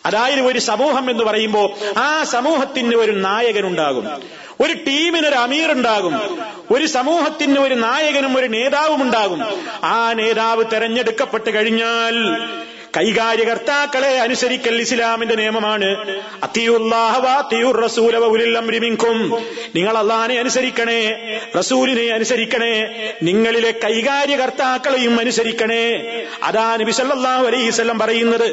[0.06, 4.06] അതായത് ഒരു സമൂഹം എന്ന് പറയുമ്പോൾ ആ സമൂഹത്തിന് ഒരു നായകനുണ്ടാകും.
[4.60, 6.14] ഒരു ടീമിന് ഒരു അമീർ ഉണ്ടാകും
[6.70, 9.40] ഒരു സമൂഹത്തിന് ഒരു നായകനും ഒരു നേതാവും ഉണ്ടാകും
[9.84, 12.14] ആ നേതാവ് തെരഞ്ഞെടുക്കപ്പെട്ട് കഴിഞ്ഞാൽ
[12.96, 15.96] കൈകാര്യകർത്താക്കളെ അനുസരിക്കൽ ഇസ്ലാമിന്റെ നിയമമാണ്.
[19.74, 21.00] നിങ്ങൾ അള്ളഹാനെ അനുസരിക്കണേ
[21.58, 22.74] റസൂലിനെ അനുസരിക്കണേ
[23.22, 25.84] നിങ്ങളിലെ കൈകാര്യകർത്താക്കളെയും അനുസരിക്കണേ.
[26.42, 26.90] അതാ നബി
[27.68, 28.48] വസല്ലം പറയുന്നത്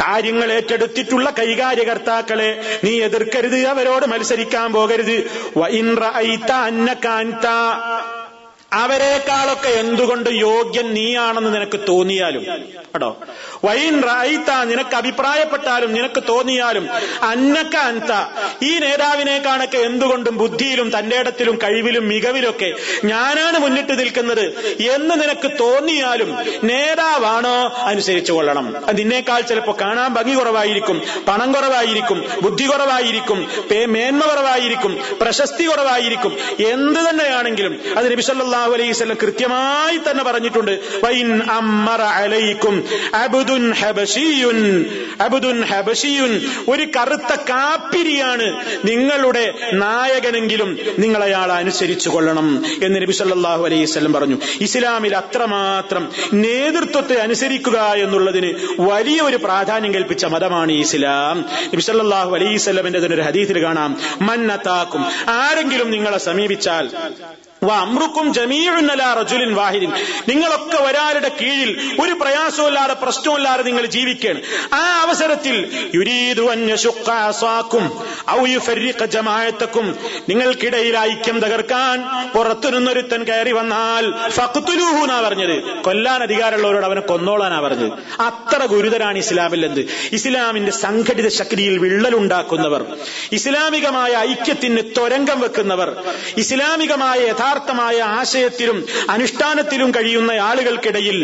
[0.00, 5.16] കാര്യങ്ങൾ ഏറ്റെടുത്തിട്ടുള്ള കൈകാര്യകർത്താക്കളെ നീ എതിർക്കരുത് അവരോട് മത്സരിക്കാൻ പോകരുത്.
[8.76, 12.44] അവരെക്കാളൊക്കെ എന്തുകൊണ്ട് യോഗ്യൻ നീയാണെന്ന് നിനക്ക് തോന്നിയാലും?
[12.92, 13.10] കേട്ടോ?
[13.66, 16.84] വൈൻ റായിത്ത നിനക്ക് അഭിപ്രായപ്പെട്ടാലും നിനക്ക് തോന്നിയാലും
[17.30, 18.12] അന്നക്ക അൻത
[18.62, 22.70] ഈ നേതാവിനെ കാണൊക്കെ എന്തുകൊണ്ടും ബുദ്ധിയിലും തന്റെ ഇടത്തിലും കഴിവിലും മികവിലൊക്കെ
[23.04, 24.44] ഞാനാണ് മുന്നിട്ട് നിൽക്കുന്നത്
[24.94, 26.30] എന്ന് നിനക്ക് തോന്നിയാലും
[26.70, 27.56] നേതാവാണോ
[27.90, 28.66] അനുസരിച്ചു കൊള്ളണം.
[28.98, 30.98] നിന്നേക്കാൾ ചിലപ്പോ കാണാൻ ഭംഗി കുറവായിരിക്കും
[31.28, 33.38] പണം കുറവായിരിക്കും ബുദ്ധി കുറവായിരിക്കും
[33.94, 36.32] മേന്മ കുറവായിരിക്കും പ്രശസ്തി കുറവായിരിക്കും.
[36.72, 40.72] എന്ത് തന്നെയാണെങ്കിലും അത് നബിസല്ലാ സല്ലല്ലാഹു അലൈഹി വസല്ലം കൃത്യമായി തന്നെ പറഞ്ഞിട്ടുണ്ട്.
[41.04, 42.74] വൈൻ അമ്മറ അലൈക്കും
[45.20, 45.64] അബ്ദുൻ
[46.68, 54.38] ഒരു കറുത്ത കാപ്പിരിയാണ് നിങ്ങളുടെ നായകനെങ്കിലും നിങ്ങൾ അയാൾ അനുസരിച്ചു കൊള്ളണം എന്ന് നബി സല്ലാഹു അലൈഹി വസല്ലം പറഞ്ഞു.
[54.60, 61.44] ഇസ്ലാമിൽ അത്രമാത്രം നേതൃത്വത്തെ അനുസരിക്കുക എന്നുള്ളതിന് വലിയ ഒരു പ്രാധാന്യം കൽപ്പിച്ച മതമാണ് ഇസ്ലാം.
[61.66, 63.96] നബി സല്ലാഹു അലൈഹി വസല്ലമിന്റെ തന്നെ ഒരു ഹദീസിൽ കാണാം.
[64.20, 66.90] മന്നത്താക്കും ആരെങ്കിലും നിങ്ങളെ സമീപിച്ചാൽ
[67.64, 69.92] അമ്രുക്കും ജമീഴുന്നല റജുലിൻ വാഹിദിൻ.
[70.28, 74.40] നിങ്ങളൊക്കെ ഒരാളുടെ കീഴിൽ ഒരു പ്രയാസമില്ലാതെ പ്രശ്നമില്ലാതെ നിങ്ങൾ ജീവിക്കുകയാണ്
[74.74, 75.56] ആ അവസരത്തിൽ
[79.06, 79.96] ജമായത്തക്കും
[80.28, 85.62] നിങ്ങൾക്കിടയിൽ ഐക്യം തകർക്കാൻ പുറത്തു നിന്നൊരുത്തൻ കയറി വന്നാൽ ഫക്തുലൂഹു എന്നാ പറഞ്ഞത്.
[85.82, 87.92] കൊല്ലാൻ അധികാരമുള്ളവരോട് അവനെ കൊന്നോളാനാ പറഞ്ഞത്.
[88.20, 89.80] അത്ര ഗുരുതരാണ് ഇസ്ലാമിൽ എന്ത്
[90.12, 92.86] ഇസ്ലാമിന്റെ സംഘടിത ശക്തിയിൽ വിള്ളലുണ്ടാക്കുന്നവർ
[93.32, 95.96] ഇസ്ലാമികമായ ഐക്യത്തിന് തുരങ്കം വെക്കുന്നവർ
[96.36, 98.78] ഇസ്ലാമികമായ യഥാർത്ഥമായ ആശയത്തിലും
[99.10, 101.18] അനുഷ്ഠാനത്തിലും കഴിയുന്ന ആളുകൾക്കിടയിൽ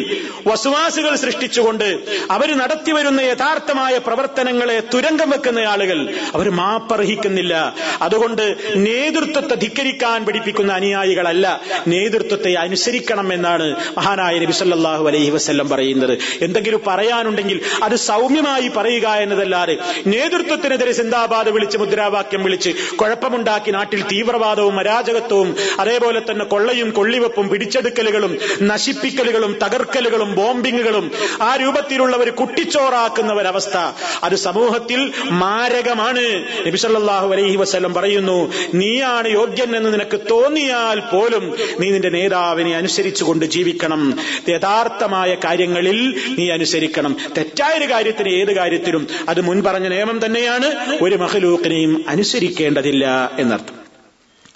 [0.47, 1.89] വസുവാസുകൾ സൃഷ്ടിച്ചുകൊണ്ട്
[2.31, 5.99] അവർ നടത്തിവരുന്ന യഥാർത്ഥമായ പ്രവർത്തനങ്ങളെ തുരങ്കം വെക്കുന്ന ആളുകൾ
[6.35, 7.55] അവർ മാപ്പ മാപ്പർഹിക്കുന്നില്ല.
[8.03, 8.43] അതുകൊണ്ട്
[8.87, 11.47] നേതൃത്വത്തെ ധിക്കരിക്കാൻ പഠിപ്പിക്കുന്ന അനുയായികളല്ല.
[11.89, 13.67] നേതൃത്വത്തെ അനുസരിക്കണം എന്നാണ്
[13.97, 16.15] മഹാനായ നബി സല്ലല്ലാഹു അലൈഹി വസ്ല്ലം പറയുന്നത്.
[16.47, 25.51] എന്തെങ്കിലും പറയാനുണ്ടെങ്കിൽ അത് സൗമ്യമായി പറയുക എന്നതല്ലാതെ നേതൃത്വത്തിനെതിരെ സിന്ദാബാദ് വിളിച്ച് മുദ്രാവാക്യം വിളിച്ച് കുഴപ്പമുണ്ടാക്കി നാട്ടിൽ തീവ്രവാദവും അരാജകത്വവും
[25.81, 31.11] അതേപോലെ തന്നെ കൊള്ളയും കൊള്ളിവെപ്പും പിടിച്ചെടുക്കലുകളും നശിപ്പിക്കലുകളും തകർക്കലുകളും ബോംബിങ്ങുകളും
[31.43, 33.77] ആ രൂപത്തിലുള്ള ഒരു കുട്ടിച്ചോറാക്കുന്ന ഒരവസ്ഥ
[34.25, 36.45] അത് സമൂഹത്തിൽ മാരകമാണ്.
[36.67, 44.19] നബിസല്ലാഹു അലൈഹി വസ്ലം പറയുന്നു നീയാണ് യോഗ്യൻ എന്ന് നിനക്ക് തോന്നിയാൽ പോലും നീ നിന്റെ നേതാവിനെ അനുസരിച്ചുകൊണ്ട് ജീവിക്കണം.
[44.49, 47.17] യഥാർത്ഥമായ കാര്യങ്ങളിൽ നീ അനുസരിക്കണം.
[47.37, 50.99] തെറ്റായ ഒരു കാര്യത്തിന് ഏത് കാര്യത്തിലും അത് മുൻപറഞ്ഞ നിയമം തന്നെയാണ്.
[51.03, 53.82] ഒരു മഹലൂക്കിനെയും അനുസരിക്കേണ്ടതില്ല എന്നർത്ഥം.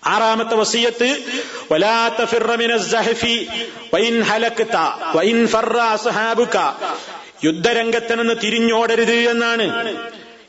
[0.06, 1.18] ആറാമത്തെ വസീയത്ത്
[1.72, 2.24] വലാത്ത
[7.44, 9.66] യുദ്ധരംഗത്ത് നിന്ന് തിരിഞ്ഞോടരുത് എന്നാണ്.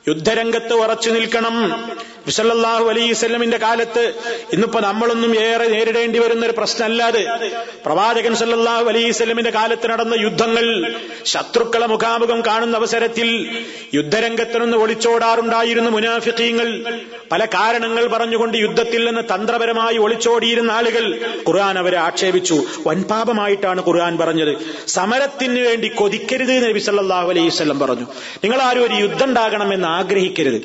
[0.08, 1.56] യുദ്ധരംഗത്ത് ഉറച്ചു നിൽക്കണം.
[2.28, 4.14] വിസല്ലാഹു അലൈവല്ലമിന്റെ കാലത്ത്
[4.54, 7.26] ഇന്നിപ്പോ നമ്മളൊന്നും ഏറെ നേരിടേണ്ടി വരുന്ന ഒരു പ്രശ്നമല്ലാതെ
[7.86, 13.58] പ്രവാചകൻ സല്ലാഹു അലൈവല്ലമിന്റെ കാലത്ത് നടന്ന യുദ്ധങ്ങൾ ശത്രുക്കളെ മുഖാമുഖം കാണുന്ന അവസരത്തിൽ
[13.94, 17.00] യുദ്ധരംഗത്തിനൊന്ന് ഒളിച്ചോടാറുണ്ടായിരുന്നു മുനാഫിക്കീങ്ങൾ
[17.32, 22.64] പല കാരണങ്ങൾ പറഞ്ഞുകൊണ്ട് യുദ്ധത്തിൽ നിന്ന് തന്ത്രപരമായി ഒളിച്ചോടിയിരുന്ന ആളുകൾ ഖുർആൻ അവരെ ആക്ഷേപിച്ചു.
[22.88, 24.58] വൻപാപമായിട്ടാണ് ഖുർആൻ പറഞ്ഞത്.
[24.88, 28.06] സമരത്തിന് വേണ്ടി കൊതിക്കരുത് നബി സല്ലാഹു അലൈഹി വല്ലം പറഞ്ഞു.
[28.44, 30.62] നിങ്ങൾ ആരും ഒരു യുദ്ധം ഉണ്ടാകണമെന്ന് ആഗ്രഹിക്കരുത്.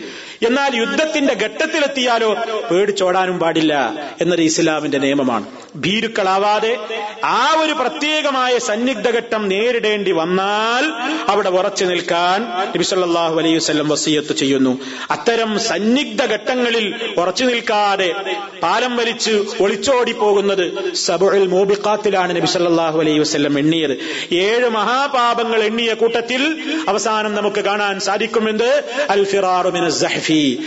[0.46, 2.34] എന്നാൽ യുദ്ധത്തിന്റെ ഘട്ടത്തിലെത്തിയാലോ
[2.70, 3.74] പേടിച്ചോടാനും പാടില്ല
[4.20, 5.46] എന്നത് ഇസ്ലാമിന്റെ നിയമമാണ്.
[5.76, 6.78] ഭീരുക്കളാവാതെ
[7.24, 10.84] ആ ഒരു പ്രത്യേകമായ സന്നിഗ്ധ ഘട്ടം നേരിടേണ്ടി വന്നാൽ
[11.28, 12.42] അവിടെ ഉറച്ചു നിൽക്കാൻ
[12.74, 14.78] നബിസല്ലാഹു അലൈഹി വസ്ലം വസീയത്ത് ചെയ്യുന്നു.
[15.10, 18.14] അത്തരം സന്നിഗ്ധ ഘട്ടങ്ങളിൽ ഉറച്ചു നിൽക്കാതെ
[18.62, 23.98] പാലം വലിച്ച് ഒളിച്ചോടി പോകുന്നത് സബുൽ മോബിക്കാത്തിലാണ് നബി സല്ലാഹു അലൈഹി വസ്ലം എണ്ണിയത്.
[24.32, 26.42] ഏഴ് മഹാപാപങ്ങൾ എണ്ണിയ കൂട്ടത്തിൽ
[26.88, 30.58] അവസാനം നമുക്ക് കാണാൻ സാധിക്കുമെന്ന് അൽ ഫിറാറുമിന സഹഫി.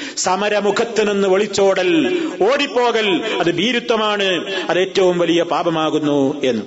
[0.76, 1.90] സമരമുഖത്ത് നിന്ന് ഒളിച്ചോടൽ
[2.42, 3.08] ഓടിപ്പോകൽ
[3.40, 4.28] അത് ഭീരുത്വമാണ്
[4.70, 6.64] അത് ഏറ്റവും വലിയ പാപമാകുന്നു എന്ന്.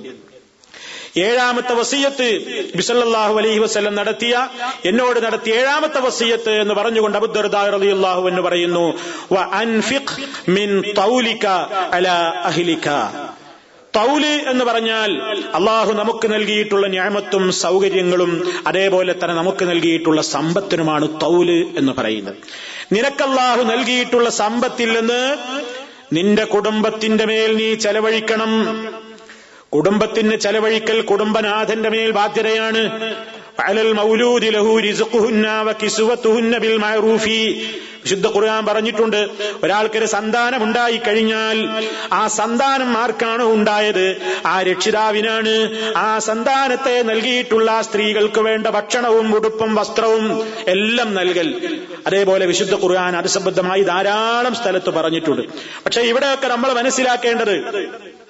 [1.19, 2.27] ഏഴാമത്തെ വസീയത്ത്
[2.75, 4.33] ബിസല്ലാഹു അലൈഹി വസ്ലം നടത്തിയ
[4.85, 7.77] എന്നോട് നടത്തിയ ഏഴാമത്തെ വസീയത്ത് എന്ന് പറഞ്ഞുകൊണ്ട് അബുദ്ദർദാഹു
[8.29, 8.85] എന്ന് പറയുന്നു
[13.95, 15.21] തൗൽ എന്ന് പറഞ്ഞാൽ
[15.53, 22.35] അള്ളാഹു നമുക്ക് നൽകിയിട്ടുള്ള ന്യായമത്തും സൗകര്യങ്ങളും അതേപോലെ തന്നെ നമുക്ക് നൽകിയിട്ടുള്ള സമ്പത്തിനുമാണ് തൗൽ എന്ന് പറയുന്നത്.
[22.93, 25.37] നിനക്കല്ലാഹു നൽകിയിട്ടുള്ള സമ്പത്തിൽ നിന്ന്
[26.13, 28.53] നിന്റെ കുടുംബത്തിന്റെ മേൽ നീ ചെലവഴിക്കണം.
[29.69, 32.83] കുടുംബത്തിന് ചെലവഴിക്കൽ കുടുംബനാഥന്റെ മേൽ ബാധ്യതയാണ്.
[33.59, 37.65] അലൽ മൗലൂദി ലഹു റിസുഖുഹുന്ന വ കിസ്വത്തുഹുന്ന ബിൽ മഅറൂഫി.
[38.03, 39.29] വിശുദ്ധ ഖുർആൻ പറഞ്ഞിട്ടുണ്ട്.
[39.63, 44.17] ഒരാൾക്കൊരു സന്താനം ഉണ്ടായി കഴിഞ്ഞാൽ ആ സന്താനം ആർക്കാണോ ഉണ്ടായത്?
[44.45, 45.53] ആ രക്ഷിതാവിനാണ്.
[45.97, 51.77] ആ സന്താനത്തെ നൽകിയിട്ടുള്ള സ്ത്രീകൾക്ക് വേണ്ട ഭക്ഷണവും ഉടുപ്പും വസ്ത്രവും എല്ലാം നൽകൽ.
[52.07, 55.41] അതേപോലെ വിശുദ്ധ ഖുർആൻ അത് സംബന്ധമായി ധാരാളം സ്ഥലത്ത് പറഞ്ഞിട്ടുണ്ട്.
[55.85, 57.55] പക്ഷെ ഇവിടെയൊക്കെ നമ്മൾ മനസ്സിലാക്കേണ്ടത്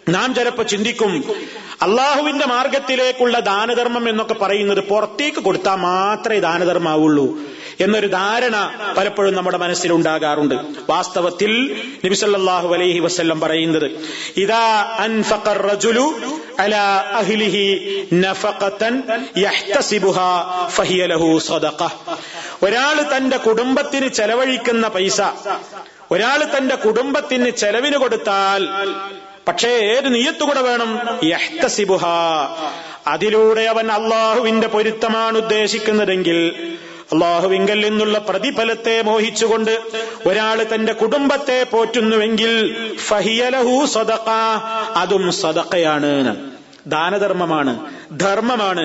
[0.09, 1.23] നാം ചിലപ്പോ ചിന്തിക്കും
[1.81, 7.39] അള്ളാഹുവിന്റെ മാർഗത്തിലേക്കുള്ള ദാനധർമ്മം എന്നൊക്കെ പറയുന്നത് പുറത്തേക്ക് കൊടുത്താൽ മാത്രമേ ദാനധർമ്മാവുള്ളൂ
[7.79, 8.55] എന്നൊരു ധാരണ
[8.97, 10.55] പലപ്പോഴും നമ്മുടെ മനസ്സിലുണ്ടാകാറുണ്ട്
[10.89, 11.51] വാസ്തവത്തിൽ
[12.05, 13.87] നബിസല്ലാഹു അലൈഹി വസ്ല്ലം പറയുന്നത്
[14.37, 14.63] ഇതാ
[14.99, 16.05] അൻഫഖർ റജുലു
[16.59, 17.65] അലാ അഹ്ലിഹി
[18.13, 18.95] നഫഖതൻ
[19.37, 20.29] യഹ്തസിബുഹാ
[20.69, 21.81] ഫഹിയ ലഹു സദഖ.
[22.63, 25.19] ഒരാൾ തന്റെ കുടുംബത്തിന് ചെലവഴിക്കുന്ന പൈസ
[26.11, 28.61] ഒരാൾ തന്റെ കുടുംബത്തിന് ചെലവിന് കൊടുത്താൽ
[29.47, 30.89] പക്ഷേ ഏത് നീയത്തുകൂടെ വേണം?
[31.23, 32.03] യഹ്തസിബുഹ.
[33.07, 36.39] അതിലൂടെ അവൻ അള്ളാഹുവിന്റെ പൊരുത്തമാണ് ഉദ്ദേശിക്കുന്നതെങ്കിൽ
[37.13, 39.79] അള്ളാഹുവിങ്കൽ നിന്നുള്ള പ്രതിഫലത്തെ മോഹിച്ചുകൊണ്ട്
[40.27, 42.51] ഒരാൾ തന്റെ കുടുംബത്തെ പോറ്റുന്നുവെങ്കിൽ
[43.07, 43.75] ഫഹിയലഹു
[44.95, 46.13] അതും സദക്കയാണ്
[46.87, 47.73] ദാനധർമ്മമാണ്
[48.19, 48.83] ധർമ്മമാണ്.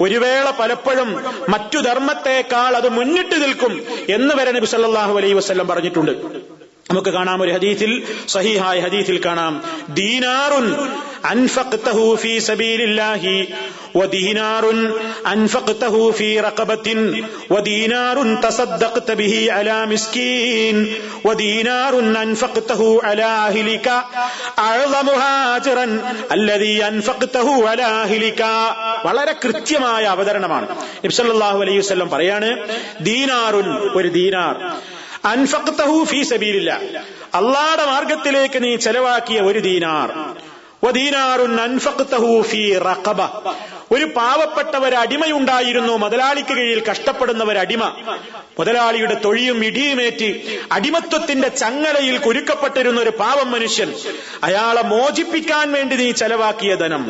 [0.00, 1.10] ഒരു വേള പലപ്പോഴും
[1.48, 3.72] മറ്റു ധർമ്മത്തെക്കാൾ അത് മുന്നിട്ട് നിൽക്കും
[4.08, 6.12] എന്ന് വരെ നബി സല്ലല്ലാഹു അലൈഹി വസല്ലം പറഞ്ഞിട്ടുണ്ട്.
[6.90, 7.92] നമുക്ക് കാണാം ഒരു ഹദീസിൽ
[8.28, 9.62] സഹീഹായ ഹദീസിൽ കാണാം.
[9.88, 10.66] ദീനാറുൻ
[11.24, 13.46] അൻഫഖ്തഹു ഫീ സബീലില്ലാഹി
[13.96, 14.78] വദീനാറുൻ
[15.26, 16.98] അൻഫഖ്തഹു ഫീ റഖബത്തിൻ
[17.52, 20.76] വദീനാറുൻ തസദ്ദഖ്ത ബിഹി അലാ മിസ്കീൻ
[21.26, 23.88] വദീനാറുൻ അൻഫഖ്തഹു അലാ അഹ്ലിക
[24.58, 28.42] അഅ്ളമുഹാ അജ്റൻ അല്ലദീ അൻഫഖ്തഹു അലാ അഹ്ലിക.
[29.06, 30.68] വളരെ കൃത്യമായ അവതരണമാണ്.
[31.04, 32.50] നബി സല്ലല്ലാഹു അലൈഹി വസല്ലം പറയാണ്
[33.00, 34.56] ദീനാറുൻ ഒരു ദീനാർ.
[35.26, 36.80] അൻഫഖ്തഹു ഫീ സബീലില്ല.
[37.34, 40.10] അള്ളാടെ മാർഗത്തിലേക്ക് നീ ചെലവാക്കിയ ഒരു ദീനാർ.
[43.92, 47.84] ഒരു പാവപ്പെട്ട ഒരു അടിമയുണ്ടായിരുന്നു മുതലാളിക്ക് കീഴിൽ കഷ്ടപ്പെടുന്ന ഒരു അടിമ.
[48.58, 53.94] മുതലാളിയുടെ തൊഴിയും ഇടിയുമേറ്റി അടിമത്വത്തിന്റെ ചങ്ങലയിൽ കുരുക്കപ്പെട്ടിരുന്ന ഒരു പാവം മനുഷ്യൻ
[54.42, 57.02] അയാളെ മോചിപ്പിക്കാൻ വേണ്ടി നീ ചെലവാക്കിയ ധനം.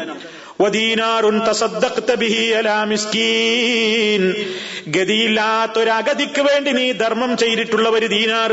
[4.89, 8.53] ഗതിയില്ലാത്തൊരഗതിക്ക് വേണ്ടി നീ ധർമ്മം ചെയ്തിട്ടുള്ള ഒരു ദീനാർ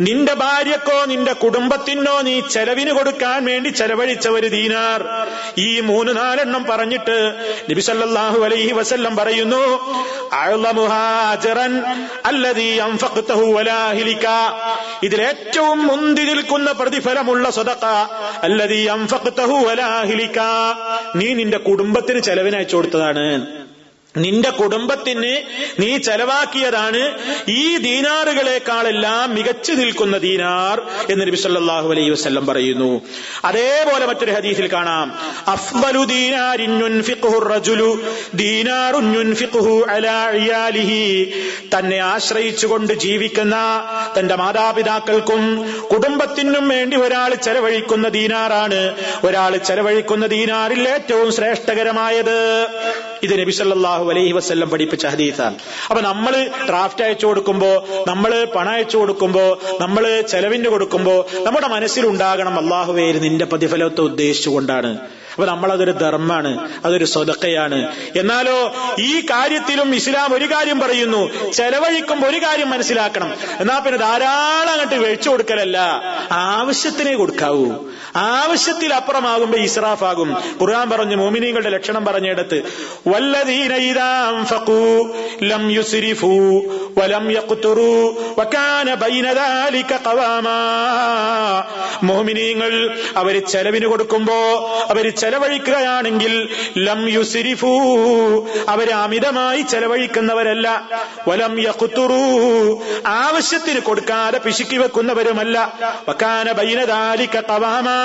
[0.00, 5.04] നിന്റെ ഭാര്യക്കോ നിന്റെ കുടുംബത്തിനോ നീ ചെലവിന് കൊടുക്കാൻ വേണ്ടി ചെലവഴിച്ച ഒരു ദീനാർ.
[5.58, 7.34] ഈ മൂന്ന് നാലെണ്ണം പറഞ്ഞിട്ട്
[7.70, 9.62] നബിസല്ലാഹു അലൈഹി വസല്ലം പറയുന്നു
[15.02, 17.84] ഇതിലേറ്റവും മുന്തി നിൽക്കുന്ന പ്രതിഫലമുള്ള സ്വതക്ക
[18.42, 18.88] അല്ലതീ
[21.16, 23.65] നീ നിന്റെ കുടുംബത്തിന് ചെലവിനയച്ചു കൊടുത്തതാണ്.
[24.16, 25.42] നിന്റെ കുടുംബത്തിന്
[25.78, 33.00] നീ ചെലവാക്കിയതാണ് ഈ ദീനാറുകളെക്കാളെല്ലാം മികച്ചു നിൽക്കുന്ന ദീനാർ എന്ന് നബി സല്ലല്ലാഹു അലൈഹി വസല്ലം പറയുന്നു.
[33.44, 35.18] അതേപോലെ മറ്റൊരു ഹദീസിൽ കാണാം.
[40.42, 41.32] ഇയാലിഹി.
[41.78, 43.56] തന്നെ ആശ്രയിച്ചുകൊണ്ട് ജീവിക്കുന്ന
[44.18, 48.94] തന്റെ മാതാപിതാക്കൾക്കും കുടുംബത്തിനും വേണ്ടി ഒരാൾ ചെലവഴിക്കുന്ന ദീനാറാണ്.
[49.24, 52.68] ഒരാൾ ചെലവഴിക്കുന്ന ദീനാറിൽ ഏറ്റവും ശ്രേഷ്ഠകരമായത്.
[53.22, 55.56] ഇത് നബി സല്ലല്ലാഹു അലൈഹി വസ്ല്ലം പഠിപ്പിച്ച ഹദീസാണ്.
[55.90, 63.22] അപ്പൊ നമ്മൾ ഡ്രാഫ്റ്റ് അയച്ചു കൊടുക്കുമ്പോ നമ്മൾ പണം അയച്ചു കൊടുക്കുമ്പോ നമ്മൾ ചെലവിന് കൊടുക്കുമ്പോ നമ്മുടെ മനസ്സിലുണ്ടാകണം അള്ളാഹുവേര്
[63.22, 64.98] നിന്റെ പ്രതിഫലത്തെ ഉദ്ദേശിച്ചുകൊണ്ടാണ്.
[65.36, 67.96] അപ്പൊ നമ്മളതൊരു ധർമ്മമാണ് അതൊരു സ്വതക്കയാണ്.
[68.16, 73.34] എന്നാലോ ഈ കാര്യത്തിലും ഇസ്ലാം ഒരു കാര്യം പറയുന്നു ചെലവഴിക്കുമ്പോൾ ഒരു കാര്യം മനസ്സിലാക്കണം.
[73.60, 76.02] എന്നാ പിന്നെ ധാരാളം അങ്ങോട്ട് വെഴിച്ചു കൊടുക്കലല്ല.
[76.32, 77.72] ആവശ്യത്തിനെ കൊടുക്കാവൂ.
[78.16, 80.36] ആവശ്യത്തിൽ അപ്പുറമാകുമ്പോ ഇസ്രാഫാകും.
[80.62, 82.62] ഖുർആൻ പറഞ്ഞു മോമിനികളുടെ ലക്ഷണം പറഞ്ഞിടത്ത്
[92.02, 94.34] മോമിനീങ്ങൾ അവർ ചെലവിന് കൊടുക്കുമ്പോ
[94.90, 96.48] അവർ ചെലവഴിക്കുകയാണെങ്കിൽ
[96.78, 97.78] ലം യുസിരിഫൂ.
[98.68, 100.90] അവർ അമിതമായി ചെലവഴിക്കുന്നവരല്ല.
[101.28, 102.16] വലം യഖുത്തുറൂ.
[103.06, 105.78] ആവശ്യത്തിന് കൊടുക്കാതെ പിശുക്കി വെക്കുന്നവരുമല്ല.
[106.08, 107.98] വക്കാന ബൈനദാലിക്ക ഖവാമാ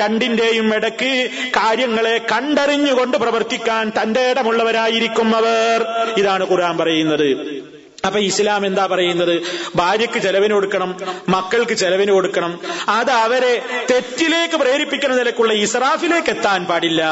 [0.00, 5.86] രണ്ടിന്റെയും ഇടയ്ക്ക് കാര്യങ്ങളെ കണ്ടറിഞ്ഞുകൊണ്ട് പ്രവർത്തിക്കാൻ തന്റെ ഇടമുള്ളവരായിരിക്കും അവർ.
[6.16, 7.75] ഇതാണ് ഖുർആൻ പറയുന്നത്.
[8.06, 9.34] അപ്പൊ ഇസ്ലാം എന്താ പറയുന്നത്?
[9.76, 10.90] ഭാര്യക്ക് ചെലവിന് കൊടുക്കണം
[11.28, 12.52] മക്കൾക്ക് ചെലവിന് കൊടുക്കണം.
[12.88, 13.52] അത് അവരെ
[13.90, 17.02] തെറ്റിലേക്ക് പ്രേരിപ്പിക്കുന്ന നിലക്കുള്ള ഇസ്രാഫിലേക്ക് എത്താൻ പാടില്ല.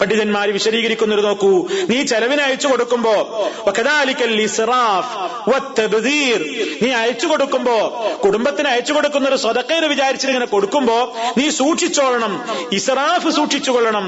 [0.00, 1.52] പണ്ഡിതന്മാർ വിശദീകരിക്കുന്നത് നോക്കൂ.
[1.90, 3.14] നീ ചെലവിന് അയച്ചു കൊടുക്കുമ്പോ
[6.82, 7.76] നീ അയച്ചു കൊടുക്കുമ്പോ
[8.24, 10.96] കുടുംബത്തിന് അയച്ചു കൊടുക്കുന്ന ഒരു സ്വതക്കേര് വിചാരിച്ചിട്ട് ഇങ്ങനെ കൊടുക്കുമ്പോ
[11.38, 12.34] നീ സൂക്ഷിച്ചോളണം.
[12.72, 14.06] ഇസ്രാഫ് സൂക്ഷിച്ചുകൊള്ളണം.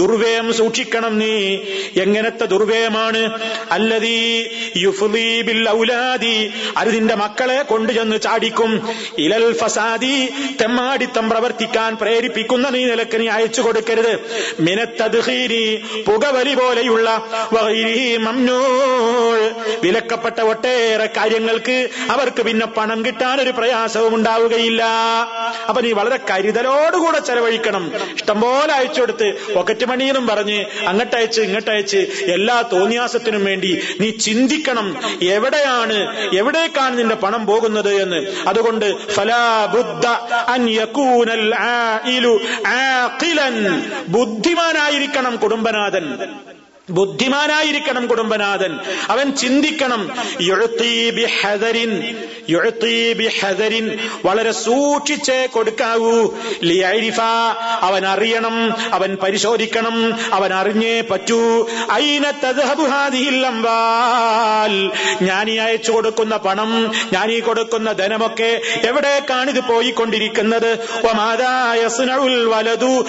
[0.00, 1.34] ദുർവേം സൂക്ഷിക്കണം നീ.
[2.02, 3.22] എങ്ങനത്തെ ദുർവേമാണ്
[3.70, 4.17] അല്ലതീ
[4.84, 6.36] യുഫ്ലി ബിൽ ഔലാദി.
[6.76, 8.72] അത് നിന്റെ മക്കളെ കൊണ്ടുചെന്ന് ചാടിക്കും.
[9.24, 10.16] ഇലൽ ഫസാദി
[10.60, 14.12] തെമ്മാടിത്തം പ്രവർത്തിക്കാൻ പ്രേരിപ്പിക്കുന്ന നീ നിലയ്ക്ക് നീ അയച്ചു കൊടുക്കരുത്.
[14.60, 15.64] മിനത്തദ്ഹീരി
[16.06, 17.08] പുകവലി പോലെയുള്ള
[19.84, 21.76] വിലക്കപ്പെട്ട ഒട്ടേറെ കാര്യങ്ങൾക്ക്
[22.10, 24.82] അവർക്ക് പിന്നെ പണം കിട്ടാൻ ഒരു പ്രയാസവും ഉണ്ടാവുകയില്ല.
[25.68, 27.84] അപ്പൊ നീ വളരെ കരുതലോടുകൂടെ ചെലവഴിക്കണം.
[28.14, 30.58] ഇഷ്ടംപോലെ അയച്ചു കൊടുത്ത് പോക്കറ്റ് മണിയെന്നും പറഞ്ഞ്
[30.90, 32.00] അങ്ങട്ടയച്ച് ഇങ്ങട്ടയച്ച്
[32.36, 33.70] എല്ലാ തോന്നിയാസത്തിനും വേണ്ടി
[34.00, 38.16] നീ ചിന്തിക്കണം എവിടെയാണ് എവിടേക്കാണ് നിന്റെ പണം പോകുന്നത് എന്ന്.
[38.48, 39.14] അതുകൊണ്ട്
[44.08, 46.30] ബുദ്ധിമാനായിരിക്കണം കുടുംബനാഥൻ.
[46.90, 48.78] ബുദ്ധിമാനായിരിക്കണം കുടുംബനാഥൻ.
[49.08, 50.10] അവൻ ചിന്തിക്കണം
[52.50, 53.12] യുഴത്തീ ബിഹദരിൻ.
[53.12, 56.30] യുഴത്തീ ബിഹദരിൻ വളരെ സൂക്ഷിച്ചേ കൊടുക്കാവൂ.
[56.64, 57.20] ലിയരിഫ
[57.80, 61.68] അവൻ അറിയണം അവൻ പരിശോധിക്കണം അവൻ അറിഞ്ഞേ പറ്റൂ.
[61.92, 62.30] ഐന
[65.22, 70.78] ഞാൻ ഈ അയച്ചു കൊടുക്കുന്ന പണം ഞാൻ ഈ കൊടുക്കുന്ന ധനമൊക്കെ എവിടേക്കാണ് ഇത് പോയിക്കൊണ്ടിരിക്കുന്നത്?
[72.46, 73.06] വലതു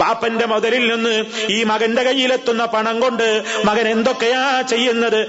[0.00, 5.20] മകന്റെ മുതലിൽ നിന്ന് ഈ മകന്റെ കയ്യിലെത്തുന്ന പണം കൊണ്ട് മകൻ എന്തൊക്കെയാ ചെയ്യുന്നത്?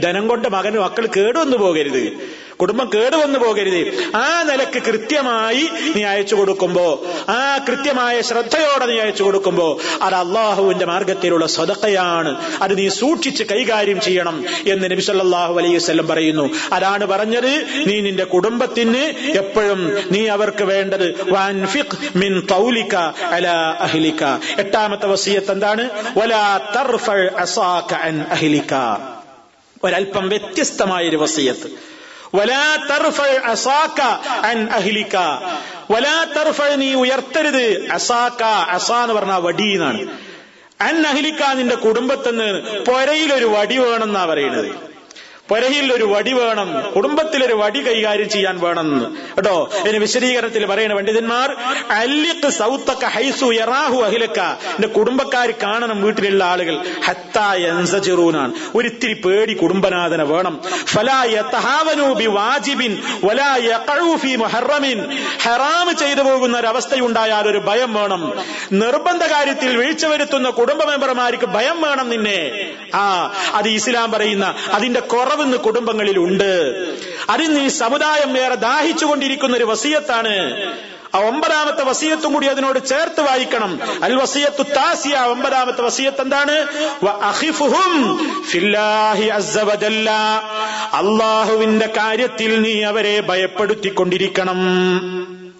[0.00, 2.34] ധനം കൊണ്ട് മകന് മക്കൾ കേടുവന്നു പോകരുത്.
[2.60, 4.16] കുടുംബം കേടുവന്നു പോകരുത്.
[4.16, 11.46] ആ നിലയ്ക്ക് കൃത്യമായി നീ അയച്ചു കൊടുക്കുമ്പോ ആ കൃത്യമായ ശ്രദ്ധയോടെ നീ അയച്ചു കൊടുക്കുമ്പോ അത് അള്ളാഹുവിന്റെ മാർഗത്തിലുള്ള
[11.46, 12.44] സ്വതക്കയാണ്.
[12.62, 16.50] അത് നീ സൂക്ഷിച്ച് കൈകാര്യം ചെയ്യണം എന്ന് നബിസല്ലാഹു അലൈഹി വസല്ലം പറയുന്നു.
[16.72, 17.66] അതാണ് പറഞ്ഞത്.
[17.86, 19.04] നീ നിന്റെ കുടുംബത്തിന്
[19.38, 21.14] എപ്പോഴും നീ അവർക്ക് വേണ്ടത്
[22.16, 23.48] മിൻ തൗലിക അല
[23.80, 24.24] അഹ്ലിക.
[24.58, 25.90] എട്ടാമത്തെ വസീയത്ത് എന്താണ്?
[26.18, 26.58] വലാ
[27.38, 28.74] അസാക അൻ അഹ്ലിക.
[29.84, 31.93] ഒരൽപ്പം വ്യത്യസ്തമായ ഒരു വസിയത്ത്.
[32.34, 34.00] വലാ തർഫൽ അസാക
[34.46, 35.16] അൻ അഹ്ലിക.
[35.90, 40.08] വലാ തർഫൽ നീ ഉയർത്തരുത് അസാക അസ എന്ന് പറഞ്ഞ വടി എന്നാണ്.
[40.80, 42.46] അൻ അഹ്ലിക നിന്റെ കുടുംബത്തിന്
[42.84, 44.93] പൊരയിലൊരു വടി വേണമെന്നാ പറയുന്നത്.
[45.48, 49.70] പുരയിൽ ഒരു വടി വേണം കുടുംബത്തിലൊരു വടി കൈകാര്യം ചെയ്യാൻ വേണം കേട്ടോ?
[49.80, 51.56] ഇതിന് വിശദീകരണത്തിൽ പറയുന്ന പണ്ഡിതന്മാർ
[51.90, 54.40] അല്ലിക്ക് ഹൈസു യറാഹു അഹിലക്ക.
[54.40, 56.84] എന്റെ കുടുംബക്കാർ കാണണം വീട്ടിലുള്ള ആളുകൾ.
[57.04, 60.60] ഹത്തായൻസചിറൂനാണ് ഒരിത്തിരി പേടി കുടുംബനാഥന വേണം.
[65.42, 68.38] ഹറാം ചെയ്തു പോകുന്ന ഒരു അവസ്ഥയുണ്ടായാൽ ഒരു ഭയം വേണം.
[68.72, 72.72] നിർബന്ധ കാര്യത്തിൽ വീഴ്ച വരുത്തുന്ന കുടുംബ മെമ്പർമാർക്ക് ഭയം വേണം നിന്നെ.
[72.94, 75.00] ആ അത് ഇസ്ലാം പറയുന്ന അതിന്റെ
[75.34, 76.50] കുറവിന്ന് കുടുംബങ്ങളിൽ ഉണ്ട്
[77.30, 80.34] അതിന് ഈ സമുദായം ഏറെ ദാഹിച്ചുകൊണ്ടിരിക്കുന്ന ഒരു വസീയത്താണ്.
[81.14, 83.72] ആ ഒമ്പതാമത്തെ വസീയത്തും കൂടി അതിനോട് ചേർത്ത് വായിക്കണം.
[84.02, 86.56] അൽ വസീയത്തു താസിയ ഒമ്പതാമത്തെ വസീയത്ത് എന്താണ്?
[90.92, 94.60] അള്ളാഹുവിന്റെ കാര്യത്തിൽ നീ അവരെ ഭയപ്പെടുത്തിക്കൊണ്ടിരിക്കണം.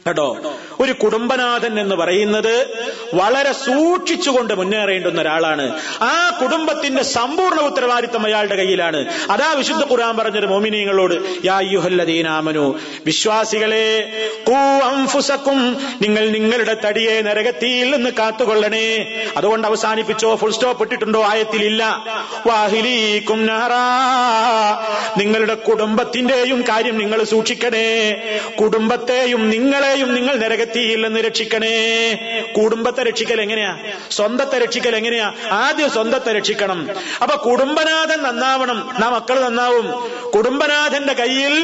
[0.06, 0.54] കേട്ടോ?
[0.80, 2.66] ഒരു കുടുംബനാഥൻ എന്ന് പറയുന്നത്
[3.14, 5.80] വളരെ സൂക്ഷിച്ചുകൊണ്ട് മുന്നേറേണ്ടുന്ന ഒരാളാണ്.
[6.02, 9.06] ആ കുടുംബത്തിന്റെ സമ്പൂർണ ഉത്തരവാദിത്തം അയാളുടെ കയ്യിലാണ്.
[9.30, 14.10] അതാ വിശുദ്ധ ഖുർആൻ പറഞ്ഞൊരു മോമിനിയങ്ങളോട് യാ യുഹല്ലദീനാമനു വിശ്വാസികളെ
[14.46, 14.54] കൂ
[14.88, 19.24] അംഫുസക്കും നിങ്ങൾ നിങ്ങളുടെ തടിയെ നരകത്തിയിൽ നിന്ന് കാത്തുകൊള്ളണേ.
[19.36, 22.04] അതുകൊണ്ട് അവസാനിപ്പിച്ചോ ഫുൾ സ്റ്റോപ്പ് ഇട്ടിട്ടുണ്ടോ ആയത്തിലില്ല.
[22.46, 23.46] വാഹിലീക്കും
[25.18, 28.12] നിങ്ങളുടെ കുടുംബത്തിന്റെയും കാര്യം നിങ്ങൾ സൂക്ഷിക്കണേ.
[28.60, 29.50] കുടുംബത്തെയും
[29.94, 31.74] നിങ്ങളെയും നിങ്ങൾ നരകത്തിയിൽ നിന്ന് രക്ഷിക്കണേ.
[32.56, 33.78] കുടുംബത്തെ രക്ഷിക്കൽ എങ്ങനെയാ?
[34.10, 35.32] സ്വന്തത്തെ രക്ഷിക്കൽ എങ്ങനെയാ?
[35.50, 36.88] ആദ്യം സ്വന്തത്തെ രക്ഷിക്കണം.
[37.22, 38.94] അപ്പൊ കുടുംബനാഥൻ നന്നാവണം.
[39.00, 40.10] നാ മക്കൾ നന്നാവും.
[40.34, 41.54] കുടുംബനാഥന്റെ കയ്യിൽ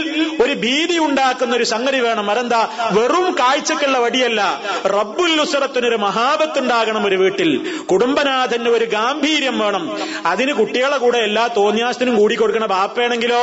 [0.42, 2.30] ഒരു ഭീതി ഉണ്ടാക്കുന്ന ഒരു സംഗതി വേണം.
[2.30, 2.68] അതെന്താ?
[2.90, 4.60] വെറും കാഴ്ചക്കുള്ള വടിയല്ല.
[4.86, 7.80] റബ്ബുൽ നുസറത്തിനൊരു മഹാബത്തുണ്ടാകണം ഒരു വീട്ടിൽ.
[7.90, 9.98] കുടുംബനാഥന് ഒരു ഗാംഭീര്യം വേണം.
[10.26, 13.42] അതിന് കുട്ടികളെ കൂടെ എല്ലാ തോന്നിയാസത്തിനും കൂടി കൊടുക്കണ ബാപ്പയാണെങ്കിലോ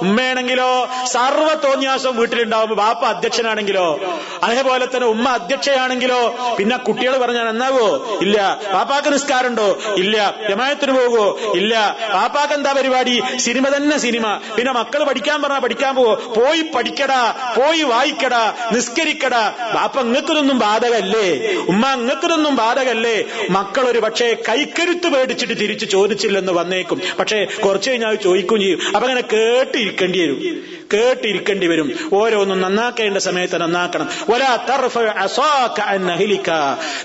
[0.00, 4.00] ഉമ്മയാണെങ്കിലോ സർവ തോന്നിയാസവും വീട്ടിലുണ്ടാവുമ്പോ ബാപ്പ അധ്യക്ഷനാണെങ്കിലോ
[4.42, 8.60] അതേപോലെ തന്നെ ഉമ്മ അധ്യക്ഷയാണെങ്കിലോ പിന്നെ കുട്ടികൾ പറഞ്ഞാൽ നന്നാവോ ഇല്ല.
[8.74, 9.78] പാപ്പാക്ക് നിസ്കാരമുണ്ടോ?
[9.96, 10.34] ഇല്ല.
[10.50, 11.96] ജമായത്തിന് പോകുമോ ഇല്ല.
[12.14, 13.22] പാപ്പാക്ക് എന്താ പരിപാടി?
[13.36, 14.40] സിനിമ തന്നെ സിനിമ.
[14.56, 16.14] പിന്നെ മക്കൾ പഠിക്കാൻ പറഞ്ഞാൽ പഠിക്കാൻ പോവോ?
[16.14, 17.34] പോയി പഠിക്കടാ.
[17.58, 18.54] പോയി വായിക്കടാ.
[18.72, 19.54] നിസ്കരിക്കടാ.
[19.74, 21.52] പാപ്പ ഇങ്ങക്കതൊന്നും ബാധകല്ലേ?
[21.68, 23.24] ഉമ്മ ഇങ്ങക്കതൊന്നും ബാധകല്ലേ?
[23.50, 27.00] മക്കൾ ഒരു പക്ഷേ കൈക്കരുത്ത് പേടിച്ചിട്ട് തിരിച്ചു ചോദിച്ചില്ലെന്ന് വന്നേക്കും.
[27.18, 28.78] പക്ഷേ കുറച്ചു കഴിഞ്ഞാൽ ചോദിക്കും ചെയ്യും.
[28.86, 30.62] അപ്പൊ അങ്ങനെ കേട്ടിരിക്കേണ്ടി വരും.
[30.94, 32.10] കേട്ടിരിക്കേണ്ടി വരും.
[32.12, 34.08] ഓരോന്നും നന്നാക്കേണ്ട സമയത്ത് നന്നാക്കണം.
[34.32, 36.50] ഒലാ തർഫ അസാക അൻ അഹ്ലിക.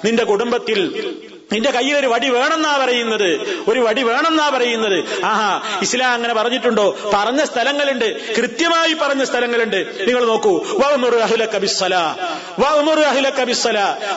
[0.06, 1.14] നിന്റെ കുടുംബത്തിൽ
[1.54, 3.64] നിന്റെ കയ്യിൽ ഒരു വടി വേണമെന്നാ പറയുന്നത്.
[3.68, 5.26] ഒരു വടി വേണമെന്നാ പറയുന്നത്.
[5.26, 6.98] ആഹാ ഇസ്ലാം അങ്ങനെ പറഞ്ഞിട്ടുണ്ടോ?
[7.14, 8.36] പറഞ്ഞ സ്ഥലങ്ങളുണ്ട്.
[8.36, 9.78] കൃത്യമായി പറഞ്ഞ സ്ഥലങ്ങളുണ്ട്.
[9.78, 10.62] നിങ്ങൾ നോക്കൂ.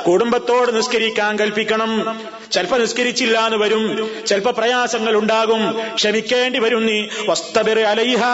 [0.07, 2.20] കുടുംബത്തോട് നിസ്കരിക്കാൻ കൽപ്പിക്കണം.
[2.53, 4.11] ചിലപ്പോ നിസ്കരിച്ചില്ല എന്ന് വരും.
[4.26, 5.81] ചിലപ്പോ പ്രയാസങ്ങൾ ഉണ്ടാകും.
[5.95, 7.07] ക്ഷമിക്കേണ്ടി വരും നീ.
[7.28, 8.33] വസ്തബിർ അലൈഹാ.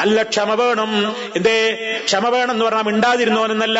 [0.00, 1.16] നല്ല ക്ഷമ വേണം.
[1.36, 1.78] എന്തേ?
[2.04, 3.78] ക്ഷമ വേണം എന്ന് പറഞ്ഞാൽ മിണ്ടാതിരുന്നോനെന്നല്ല.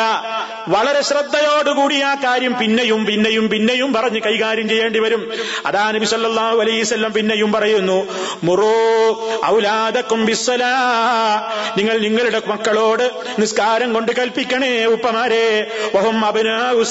[0.67, 5.31] വളരെ ശ്രദ്ധയോടുകൂടി ആ കാര്യം പിന്നെയും പിന്നെയും പിന്നെയും പറഞ്ഞ് കൈകാര്യം ചെയ്യേണ്ടി വരും.
[5.65, 8.07] അതാ നബി സല്ലല്ലാഹു അലൈഹി വസല്ലം പിന്നെയും പറയുന്നു
[8.43, 8.73] മുറോ
[11.77, 15.67] നിങ്ങൾ നിങ്ങളുടെ മക്കളോട് നിസ്കാരം കൊണ്ട് കൽപ്പിക്കണേ ഉപ്പമാരെ.
[15.95, 16.83] വഹും അബ്നാഉ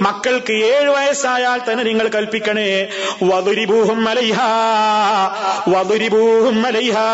[0.00, 2.88] മക്കൾക്ക് ഏഴ് വയസ്സായാൽ തന്നെ നിങ്ങൾ കൽപ്പിക്കണേ.
[3.22, 4.50] വദുരിബൂഹും അലൈഹാ.
[5.68, 7.08] വദുരിബൂഹും അലൈഹാ.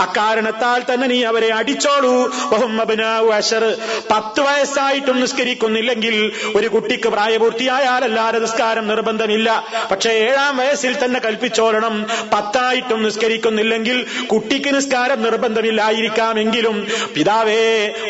[0.00, 2.34] അക്കാരണത്താൽ തന്നെ നീ അവരെ അടിച്ചോളൂ.
[2.52, 3.76] വഹും അബ്നാഉ അശർ.
[4.10, 6.32] പത്ത് വയസ്സായിട്ടും നിസ്കരിക്കുന്നില്ലെങ്കിൽ
[6.62, 9.48] ഒരു കുട്ടിക്ക് പ്രായപൂർത്തിയായാൽ അല്ലാതെ നിസ്കാരം നിർബന്ധമില്ല.
[9.90, 11.94] പക്ഷേ ഏഴാം വയസ്സിൽ തന്നെ കൽപ്പിച്ചോളണം
[12.32, 16.76] പത്തായിട്ടും നിസ്കരിക്കുന്നില്ലെങ്കിൽ കുട്ടിക്ക് നിസ്കാരം നിർബന്ധമില്ലായിരിക്കാമെങ്കിലും
[17.14, 17.64] പിതാവേ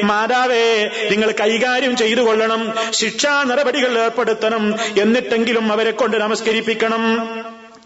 [0.05, 0.67] മാതാവേ
[1.11, 4.67] നിങ്ങൾ കൈകാര്യം ചെയ്തു കൊള്ളണം ശിക്ഷാ നടപടികൾ ഏർപ്പെടുത്തണം
[5.03, 7.05] എന്നിട്ടെങ്കിലും അവരെ കൊണ്ട് നമസ്കരിപ്പിക്കണം.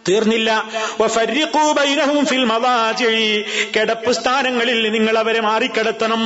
[0.09, 0.51] തീർന്നില്ല.
[3.77, 6.23] കിടപ്പ് സ്ഥാനങ്ങളിൽ നിങ്ങൾ അവരെ മാറിക്കിടത്തണം.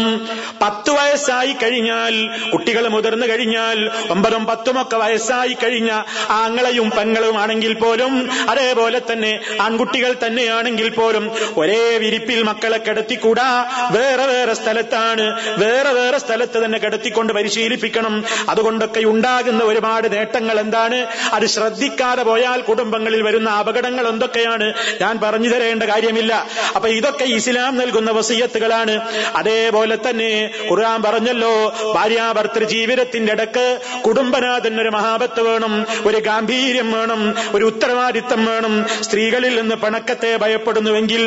[0.63, 2.15] പത്ത് വയസ്സായി കഴിഞ്ഞാൽ
[2.51, 10.17] കുട്ടികൾ മുതിർന്നു കഴിഞ്ഞാൽ ഒമ്പതും പത്തും ഒക്കെ വയസ്സായി കഴിഞ്ഞ ആങ്ങളെയും പെങ്ങളും ആണെങ്കിൽ പോലും അതേപോലെ തന്നെ ആൺകുട്ടികൾ
[10.27, 13.49] തന്നെയാണെങ്കിൽ പോലും ഒരേ വിരിപ്പിൽ മക്കളെ കിടത്തിക്കൂടാ.
[13.91, 15.27] വേറെ വേറെ സ്ഥലത്താണ്
[15.59, 18.25] വേറെ വേറെ സ്ഥലത്ത് തന്നെ കിടത്തിക്കൊണ്ട് പരിശീലിപ്പിക്കണം.
[18.49, 21.07] അതുകൊണ്ടൊക്കെ ഉണ്ടാകുന്ന ഒരുപാട് നേട്ടങ്ങൾ എന്താണ്?
[21.33, 24.75] അത് ശ്രദ്ധിക്കാതെ പോയാൽ കുടുംബങ്ങളിൽ വരുന്ന അപകടങ്ങൾ എന്തൊക്കെയാണ്?
[25.01, 26.47] ഞാൻ പറഞ്ഞു തരേണ്ട കാര്യമില്ല.
[26.77, 28.95] അപ്പൊ ഇതൊക്കെ ഇസ്ലാം നൽകുന്ന വസീയത്തുകളാണ്.
[29.37, 30.31] അതേപോലെ തന്നെ
[30.71, 31.53] ഖുർആൻ പറഞ്ഞല്ലോ
[31.95, 33.67] ഭാര്യാഭർത്തൃ ജീവിതത്തിന്റെ ഇടയ്ക്ക്
[34.07, 37.23] കുടുംബനാഥൻ ഒരു മഹാബത്ത് വേണം ഒരു ഗാംഭീര്യം വേണം
[37.55, 38.75] ഒരു ഉത്തരവാദിത്തം വേണം.
[39.01, 41.23] സ്ത്രീകളിൽ നിന്ന് പണക്കത്തെ ഭയപ്പെടുന്നുവെങ്കിൽ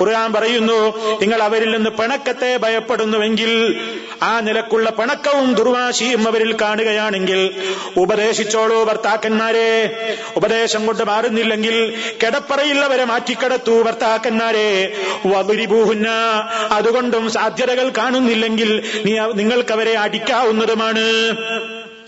[0.00, 0.78] ഖുർആൻ പറയുന്നു
[1.20, 3.52] നിങ്ങൾ അവരിൽ നിന്ന് പണക്കത്തെ ഭയപ്പെടുന്നുവെങ്കിൽ
[4.22, 7.54] ആ നിലക്കുള്ള പണക്കവും ദുർവാശിയും അവരിൽ കാണുകയാണെങ്കിൽ
[7.96, 9.70] ഉപദേശിച്ചോളൂ ഭർത്താക്കന്മാരെ.
[10.36, 14.96] ഉപദേശം കൊണ്ട് മാറുന്നില്ലെങ്കിൽ കിടപ്പറയിൽ അവരെ മാറ്റിക്കടത്തു ഭർത്താക്കന്മാരെ.
[15.26, 16.08] വതുരിപൂഹുന്ന
[16.70, 21.06] അതുകൊണ്ടും സാധ്യതകൾ കാണുന്നില്ലെങ്കിൽ നീ നിങ്ങൾക്കവരെ അടിക്കാവുന്നതുമാണ്.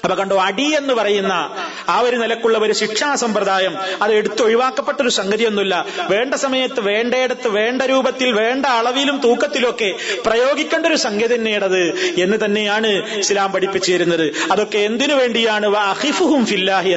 [0.04, 1.32] അപ്പൊ കണ്ടോ അടി എന്ന് പറയുന്ന
[1.88, 5.86] ആ ഒരു നിലക്കുള്ള ഒരു ശിക്ഷാ സമ്പ്രദായം അത് എടുത്തൊഴിവാക്കപ്പെട്ട ഒരു സംഗതിയൊന്നുമില്ല.
[6.08, 9.94] വേണ്ട സമയത്ത് വേണ്ടയിടത്ത് വേണ്ട രൂപത്തിൽ വേണ്ട അളവിലും തൂക്കത്തിലൊക്കെ
[10.26, 11.82] പ്രയോഗിക്കേണ്ട ഒരു സംഗതി തന്നെയാണത്
[12.18, 12.86] എന്ന് തന്നെയാണ്
[13.18, 15.68] ഇസ്ലാം പഠിപ്പിച്ചു തരുന്നത് അതൊക്കെ എന്തിനു വേണ്ടിയാണ്?
[16.44, 16.90] ഫില്ലാഹി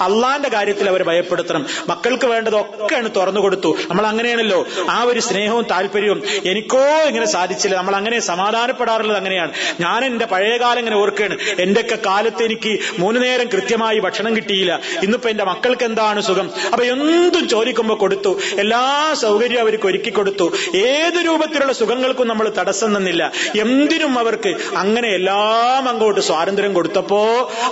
[0.00, 1.66] അള്ളാന്റെ കാര്യത്തിൽ അവർ ഭയപ്പെടുത്തണം.
[1.88, 3.76] മക്കൾക്ക് വേണ്ടതൊക്കെയാണ് തുറന്നു കൊടുത്തു.
[3.88, 4.66] നമ്മൾ അങ്ങനെയാണല്ലോ.
[4.90, 7.76] ആ ഒരു സ്നേഹവും താല്പര്യവും എനിക്കോ ഇങ്ങനെ സാധിച്ചില്ല.
[7.76, 9.52] നമ്മൾ അങ്ങനെ സമാധാനപ്പെടാറുള്ളത് അങ്ങനെയാണ്.
[9.80, 11.38] ഞാൻ എന്റെ പഴയകാലം ഇങ്ങനെ ഓർക്കുകയാണ്.
[11.58, 14.80] എന്റെയൊക്കെ കാലത്ത് എനിക്ക് മൂന്ന് നേരം കൃത്യമായി ഭക്ഷണം കിട്ടിയില്ല.
[15.02, 16.50] ഇന്നിപ്പോ എന്റെ മക്കൾക്ക് എന്താണ് സുഖം?
[16.72, 18.40] അപ്പൊ എന്തും ചോദിക്കുമ്പോ കൊടുത്തു.
[18.58, 20.46] എല്ലാ സൗകര്യവും അവർക്ക് ഒരുക്കി കൊടുത്തു.
[20.76, 27.22] ഏത് രൂപത്തിലുള്ള സുഖങ്ങൾക്കും നമ്മൾ തടസ്സം നിന്നില്ല എന്തിനും അവർക്ക് അങ്ങനെ എല്ലാം അങ്ങോട്ട് സ്വാതന്ത്ര്യം കൊടുത്തപ്പോ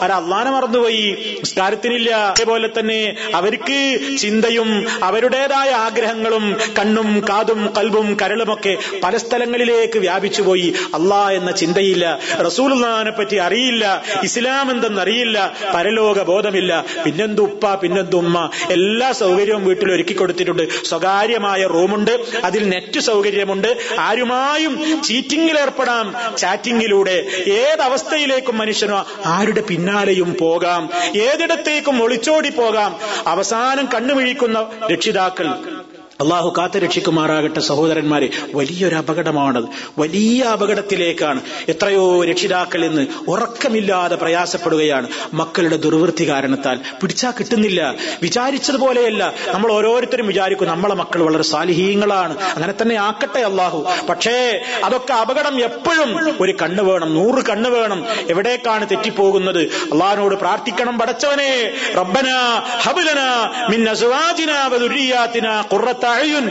[0.00, 1.10] അവർ അള്ളാനെ മറന്നുപോയി.
[1.40, 2.10] നിസ്കാരത്തിനില്ല.
[2.10, 3.78] അതേപോലെ തന്നെ അവർക്ക്
[4.18, 4.70] ചിന്തയും
[5.02, 6.46] അവരുടേതായ ആഗ്രഹങ്ങളും
[6.78, 10.74] കണ്ണും കാതും കൽബും കരളുമൊക്കെ പല സ്ഥലങ്ങളിലേക്ക് വ്യാപിച്ചുപോയി.
[10.94, 12.18] അള്ളാ എന്ന ചിന്തയില്ല.
[12.46, 12.70] റസൂൽ
[13.18, 14.02] പറ്റി അറിയില്ല.
[14.24, 16.84] ഇസ്ലാം എന്തെന്നറിയില്ല പരലോക ബോധമില്ല.
[17.04, 18.50] പിന്നെന്തു ഉപ്പ പിന്നെന്തു ഉമ്മ.
[18.70, 20.84] എല്ലാ സൗകര്യവും വീട്ടിൽ ഒരുക്കി കൊടുത്തിട്ടുണ്ട്.
[20.84, 23.76] സ്വകാര്യമായ റൂമുണ്ട് അതിൽ നെറ്റ് സൗകര്യമുണ്ട്.
[23.98, 26.14] ആരുമായും ചീറ്റിംഗിൽ ഏർപ്പെടാം.
[26.38, 30.90] ചാറ്റിംഗിലൂടെ ഏതവസ്ഥയിലേക്കും മനുഷ്യനോ ആരുടെ പിന്നാലെയും പോകാം.
[31.16, 32.98] ഏതിടത്തേക്കും ഒളിച്ചോടി പോകാം.
[33.26, 35.54] അവസാനം കണ്ണുമിഴിക്കുന്ന രക്ഷിതാക്കൾ
[36.20, 38.28] അള്ളാഹു കാത്തു രക്ഷിക്കുമാറാകട്ടെ സഹോദരന്മാരെ.
[38.54, 39.64] വലിയൊരു അപകടമാണത്.
[39.98, 45.08] വലിയ അപകടത്തിലേക്കാണ് എത്രയോ രക്ഷിതാക്കൾ ഇന്ന് ഉറക്കമില്ലാതെ പ്രയാസപ്പെടുകയാണ്.
[45.34, 47.94] മക്കളുടെ ദുർവൃത്തി കാരണത്താൽ പിടിച്ചാ കിട്ടുന്നില്ല.
[48.22, 49.34] വിചാരിച്ചതുപോലെയല്ല.
[49.48, 52.40] നമ്മൾ ഓരോരുത്തരും വിചാരിക്കും നമ്മളെ മക്കൾ വളരെ സാലിഹീങ്ങളാണ്.
[52.40, 53.86] അങ്ങനെ തന്നെ ആക്കട്ടെ അള്ളാഹു.
[54.08, 58.06] പക്ഷേ അതൊക്കെ അപകടം എപ്പോഴും ഒരു കണ്ണ് വേണം നൂറ് കണ്ണ് വേണം.
[58.28, 59.62] എവിടേക്കാണ് തെറ്റിപ്പോകുന്നത്?
[59.62, 61.74] അള്ളാഹിനോട് പ്രാർത്ഥിക്കണം പടച്ചവനെ.
[61.96, 62.28] റബ്ബന
[62.82, 63.20] ഹബുലന
[63.70, 63.84] മിൻ
[66.14, 66.44] അഅ്യുൻ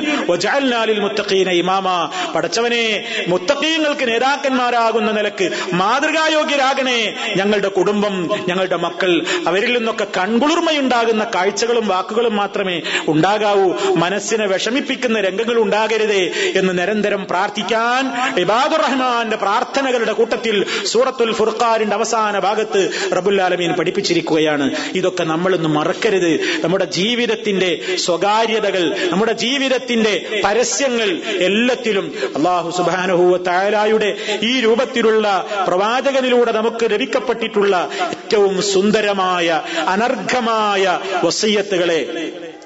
[3.28, 7.14] മുത്തക്കീങ്ങൾക്ക് നേതാക്കന്മാരാകുന്ന നിലയ്ക്ക് മാതൃകായോഗ്യരാകണേ.
[7.36, 9.11] ഞങ്ങളുടെ കുടുംബം ഞങ്ങളുടെ മക്കൾ
[9.47, 13.74] അവരിൽ നിന്നൊക്കെ കൺകുളിർമയുണ്ടാകുന്ന കാഴ്ചകളും വാക്കുകളും മാത്രമേ ഉണ്ടാകാവൂ.
[13.95, 18.01] മനസ്സിനെ വിഷമിപ്പിക്കുന്ന രംഗങ്ങൾ ഉണ്ടാകരുതേ എന്ന് നിരന്തരം പ്രാർത്ഥിക്കാൻ
[18.39, 22.82] ഇബാദുർ റഹ്മാന്റെ പ്രാർത്ഥനകളുടെ കൂട്ടത്തിൽ സൂറത്തുൽ ഫുർഖാനിന്റെ അവസാന ഭാഗത്ത്
[23.16, 24.72] റബുല്ലാലമീൻ പഠിപ്പിച്ചിരിക്കുകയാണ്.
[24.95, 26.32] ഇതൊക്കെ നമ്മളൊന്ന് മറക്കരുത്.
[26.64, 30.13] നമ്മുടെ ജീവിതത്തിന്റെ സ്വകാര്യതകൾ നമ്മുടെ ജീവിതത്തിന്റെ
[30.43, 31.09] പരസ്യങ്ങൾ
[31.41, 34.09] എല്ലാത്തിലും അള്ളാഹു സുബാനുഹൂവ തായാലായുടെ
[34.43, 35.27] ഈ രൂപത്തിലുള്ള
[35.67, 37.75] പ്രവാചകനിലൂടെ നമുക്ക് ലഭിക്കപ്പെട്ടിട്ടുള്ള
[38.07, 39.47] ഏറ്റവും സുന്ദരമായ
[39.87, 40.83] അനർഘമായ
[41.23, 42.01] വസയ്യത്തുകളെ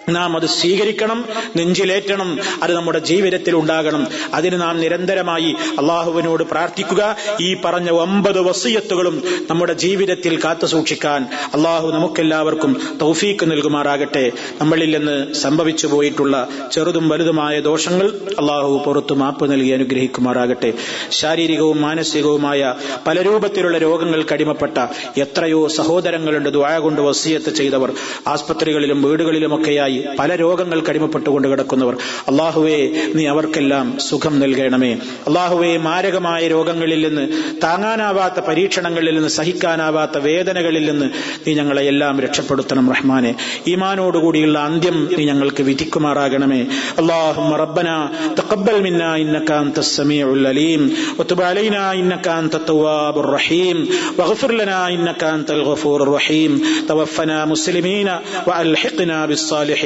[0.10, 1.26] നാം അത് സ്വീകരിക്കണം
[1.58, 4.08] നെഞ്ചിലേറ്റണം അത് നമ്മുടെ ജീവിതത്തിൽ ഉണ്ടാകണം.
[4.34, 7.16] അതിന് നാം നിരന്തരമായി അള്ളാഹുവിനോട് പ്രാർത്ഥിക്കുക.
[7.42, 14.32] ഈ പറഞ്ഞ ഒമ്പത് വസീയത്തുകളും നമ്മുടെ ജീവിതത്തിൽ കാത്തു സൂക്ഷിക്കാൻ അള്ളാഹു നമുക്കെല്ലാവർക്കും തൗഫീക്ക് നൽകുമാറാകട്ടെ.
[14.62, 18.08] നമ്മളിൽ നിന്ന് സംഭവിച്ചു പോയിട്ടുള്ള ചെറുതും വലുതുമായ ദോഷങ്ങൾ
[18.40, 20.74] അള്ളാഹു പുറത്തു മാപ്പ് നൽകി അനുഗ്രഹിക്കുമാറാകട്ടെ.
[21.12, 22.74] ശാരീരികവും മാനസികവുമായ
[23.08, 24.78] പല രൂപത്തിലുള്ള രോഗങ്ങൾ കടിമപ്പെട്ട
[25.18, 26.50] എത്രയോ സഹോദരങ്ങളുണ്ട്.
[26.50, 27.94] ദ്വായ കൊണ്ട് വസീയത്ത് ചെയ്തവർ.
[28.28, 31.95] ആസ്പത്രികളിലും വീടുകളിലുമൊക്കെയായി പല രോഗങ്ങൾക്ക് അടിമപ്പെട്ടുകൊണ്ട് കിടക്കുന്നവർ
[32.31, 32.79] അള്ളാഹുവെ
[33.17, 34.93] നീ അവർക്കെല്ലാം സുഖം നൽകണമേ
[35.31, 37.25] അള്ളാഹുവെ മാരകമായ രോഗങ്ങളിൽ നിന്ന്
[37.65, 41.09] താങ്ങാനാവാത്ത പരീക്ഷണങ്ങളിൽ നിന്ന് സഹിക്കാനാവാത്ത വേദനകളിൽ നിന്ന്
[41.45, 43.33] നീ ഞങ്ങളെ എല്ലാം രക്ഷപ്പെടുത്തണം റഹ്മാനെ
[43.73, 46.63] ഈമാനോടുകൂടിയുള്ള അന്ത്യം നീ ഞങ്ങൾക്ക് വിധിക്കുമാറാകണമേ
[47.03, 47.95] اللهم ربنا
[48.39, 50.83] تقبل منا انك انت السميع العليم
[51.19, 53.77] وتب علينا انك انت التواب الرحيم
[54.19, 56.53] واغفر لنا انك انت الغفور الرحيم
[56.89, 58.09] توفنا مسلمين
[58.49, 59.86] والحقنا بالصالحين